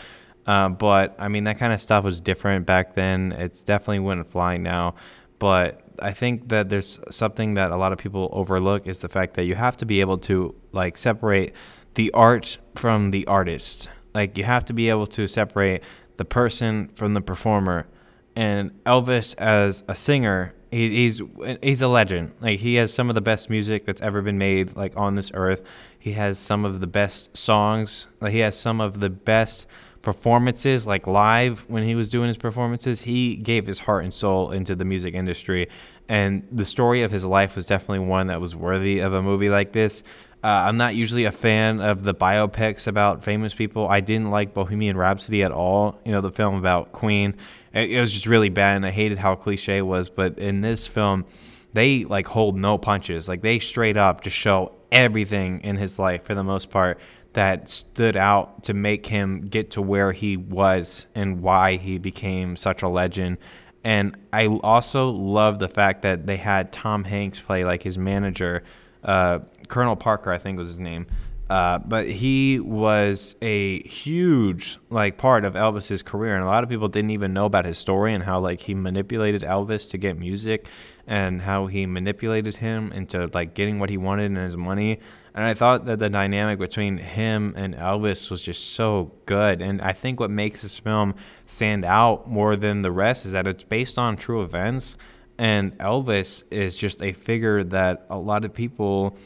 [0.47, 3.33] Uh, but I mean, that kind of stuff was different back then.
[3.33, 4.95] It's definitely wouldn't fly now.
[5.39, 9.35] But I think that there's something that a lot of people overlook is the fact
[9.35, 11.55] that you have to be able to like separate
[11.95, 13.89] the art from the artist.
[14.15, 15.83] Like you have to be able to separate
[16.17, 17.87] the person from the performer.
[18.35, 21.22] And Elvis as a singer he, he's
[21.62, 22.33] he's a legend.
[22.41, 25.31] Like he has some of the best music that's ever been made, like on this
[25.35, 25.62] earth.
[25.99, 28.07] He has some of the best songs.
[28.20, 29.66] Like he has some of the best
[30.03, 33.03] performances, like live when he was doing his performances.
[33.03, 35.68] He gave his heart and soul into the music industry,
[36.09, 39.49] and the story of his life was definitely one that was worthy of a movie
[39.49, 40.03] like this.
[40.45, 43.89] Uh, I'm not usually a fan of the biopics about famous people.
[43.89, 45.99] I didn't like Bohemian Rhapsody at all.
[46.05, 47.35] You know, the film about Queen.
[47.77, 50.09] It, was just really bad, and I hated how cliche it was.
[50.09, 51.27] But in this film,
[51.72, 53.29] they like hold no punches.
[53.29, 56.99] Like they straight up just show everything in his life for the most part
[57.35, 62.57] that stood out to make him get to where he was and why he became
[62.57, 63.37] such a legend.
[63.85, 68.64] And I also love the fact that they had Tom Hanks play like his manager
[69.05, 71.07] uh, Colonel Parker, I think was his name.
[71.49, 76.69] Uh, but he was a huge like part of Elvis's career, and a lot of
[76.71, 80.19] people didn't even know about his story and how like he manipulated Elvis to get
[80.19, 80.67] music,
[81.07, 84.99] and how he manipulated him into like getting what he wanted and his money.
[85.35, 89.61] And I thought that the dynamic between him and Elvis was just so good.
[89.61, 93.47] And I think what makes this film stand out more than the rest is that
[93.47, 94.97] it's based on true events
[95.39, 99.17] and Elvis is just a figure that a lot of people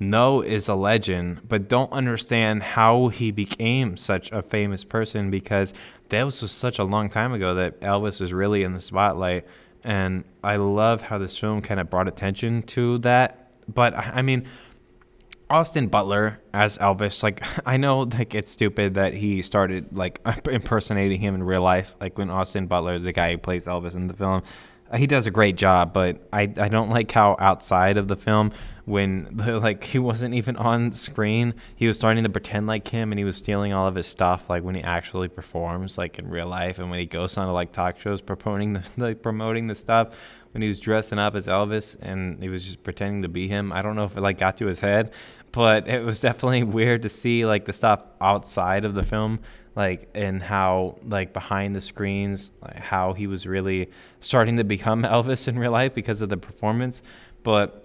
[0.00, 5.74] know is a legend, but don't understand how he became such a famous person because
[6.08, 9.46] that was such a long time ago that Elvis was really in the spotlight.
[9.84, 13.50] And I love how this film kind of brought attention to that.
[13.72, 14.46] But I mean,
[15.48, 20.20] Austin Butler as Elvis, like I know like it's stupid that he started like
[20.50, 24.06] impersonating him in real life, like when Austin Butler, the guy who plays Elvis in
[24.06, 24.42] the film,
[24.96, 28.52] he does a great job, but I, I don't like how outside of the film
[28.90, 33.18] when like he wasn't even on screen, he was starting to pretend like him and
[33.18, 36.46] he was stealing all of his stuff like when he actually performs like in real
[36.46, 39.74] life and when he goes on to like talk shows promoting the like promoting the
[39.74, 40.08] stuff
[40.52, 43.72] when he was dressing up as Elvis and he was just pretending to be him.
[43.72, 45.12] I don't know if it like got to his head,
[45.52, 49.38] but it was definitely weird to see like the stuff outside of the film
[49.76, 53.88] like and how like behind the screens like, how he was really
[54.18, 57.02] starting to become Elvis in real life because of the performance
[57.44, 57.79] but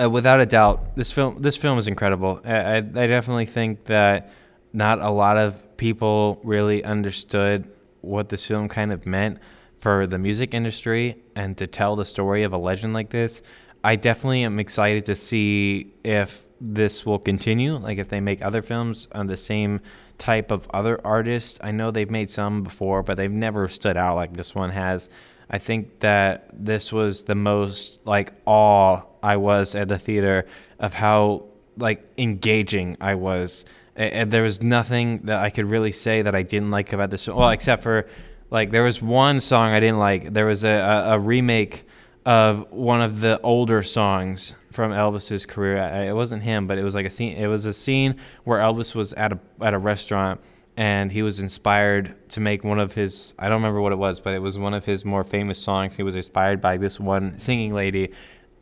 [0.00, 4.32] uh, without a doubt this film this film is incredible I, I, definitely think that
[4.72, 7.70] not a lot of people really understood
[8.00, 9.38] what this film kind of meant
[9.78, 13.42] for the music industry and to tell the story of a legend like this
[13.82, 18.62] I definitely am excited to see if this will continue like if they make other
[18.62, 19.80] films on the same
[20.20, 21.58] type of other artists.
[21.62, 25.08] I know they've made some before, but they've never stood out like this one has.
[25.50, 30.46] I think that this was the most like awe I was at the theater
[30.78, 31.44] of how
[31.76, 33.64] like engaging I was.
[33.96, 37.26] And there was nothing that I could really say that I didn't like about this.
[37.26, 38.08] Well, except for
[38.50, 40.32] like there was one song I didn't like.
[40.32, 41.84] There was a, a, a remake
[42.24, 45.76] of one of the older songs from Elvis's career.
[45.76, 47.36] It wasn't him, but it was like a scene.
[47.36, 50.40] It was a scene where Elvis was at a at a restaurant
[50.76, 53.34] and he was inspired to make one of his.
[53.38, 55.96] I don't remember what it was, but it was one of his more famous songs.
[55.96, 58.12] He was inspired by this one singing lady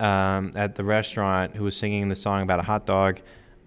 [0.01, 3.21] um, at the restaurant who was singing the song about a hot dog.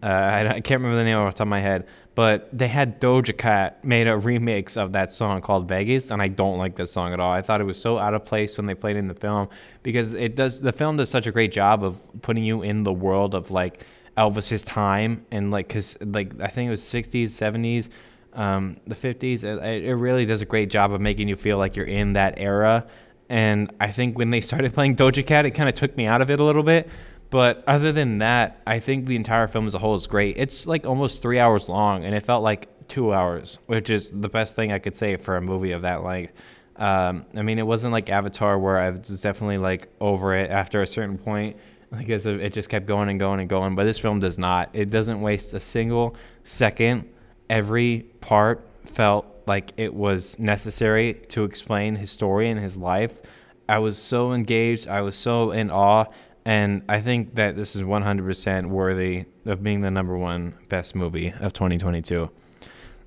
[0.04, 1.86] Uh, I, I, can't remember the name off the top of my head,
[2.16, 6.28] but they had Doja Cat made a remix of that song called Vegas, and I
[6.28, 7.32] don't like that song at all.
[7.32, 9.50] I thought it was so out of place when they played it in the film
[9.84, 12.94] because it does the film does such a great job of putting you in the
[12.94, 13.86] world of like
[14.18, 17.90] Elvis's time and like because like I think it was 60s, 70s,
[18.34, 19.44] um, the 50s.
[19.44, 22.36] It, it really does a great job of making you feel like you're in that
[22.38, 22.88] era.
[23.30, 26.22] And I think when they started playing Doja Cat, it kind of took me out
[26.22, 26.90] of it a little bit
[27.32, 30.36] but other than that, I think the entire film as a whole is great.
[30.38, 34.28] It's like almost three hours long, and it felt like two hours, which is the
[34.28, 36.34] best thing I could say for a movie of that length.
[36.76, 40.82] Um, I mean, it wasn't like Avatar where I was definitely like over it after
[40.82, 41.56] a certain point
[41.98, 43.76] because it just kept going and going and going.
[43.76, 44.70] But this film does not.
[44.74, 47.10] It doesn't waste a single second,
[47.52, 53.20] every part felt like it was necessary to explain his story and his life.
[53.68, 54.88] I was so engaged.
[54.88, 56.06] I was so in awe.
[56.46, 61.34] And I think that this is 100% worthy of being the number one best movie
[61.40, 62.32] of 2022.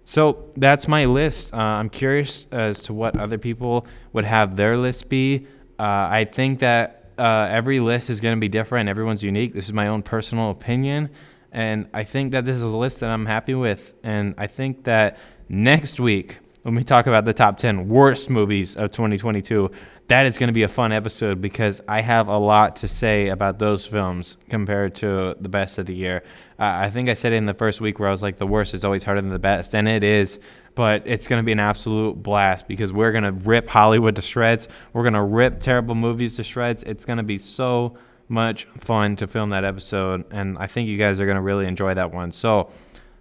[0.04, 1.52] So that's my list.
[1.52, 5.46] Uh, I'm curious as to what other people would have their list be.
[5.78, 8.90] Uh, I think that uh, every list is going to be different.
[8.90, 9.54] Everyone's unique.
[9.54, 11.08] This is my own personal opinion.
[11.54, 13.94] And I think that this is a list that I'm happy with.
[14.02, 18.74] And I think that next week, when we talk about the top 10 worst movies
[18.74, 19.70] of 2022,
[20.08, 23.28] that is going to be a fun episode because I have a lot to say
[23.28, 26.24] about those films compared to the best of the year.
[26.58, 28.46] Uh, I think I said it in the first week where I was like, the
[28.46, 30.40] worst is always harder than the best, and it is.
[30.74, 34.22] But it's going to be an absolute blast because we're going to rip Hollywood to
[34.22, 34.66] shreds.
[34.92, 36.82] We're going to rip terrible movies to shreds.
[36.82, 37.96] It's going to be so
[38.28, 41.66] much fun to film that episode, and I think you guys are going to really
[41.66, 42.32] enjoy that one.
[42.32, 42.70] So,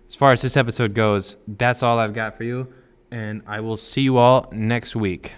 [0.07, 2.73] as far as this episode goes, that's all I've got for you,
[3.11, 5.33] and I will see you all next week.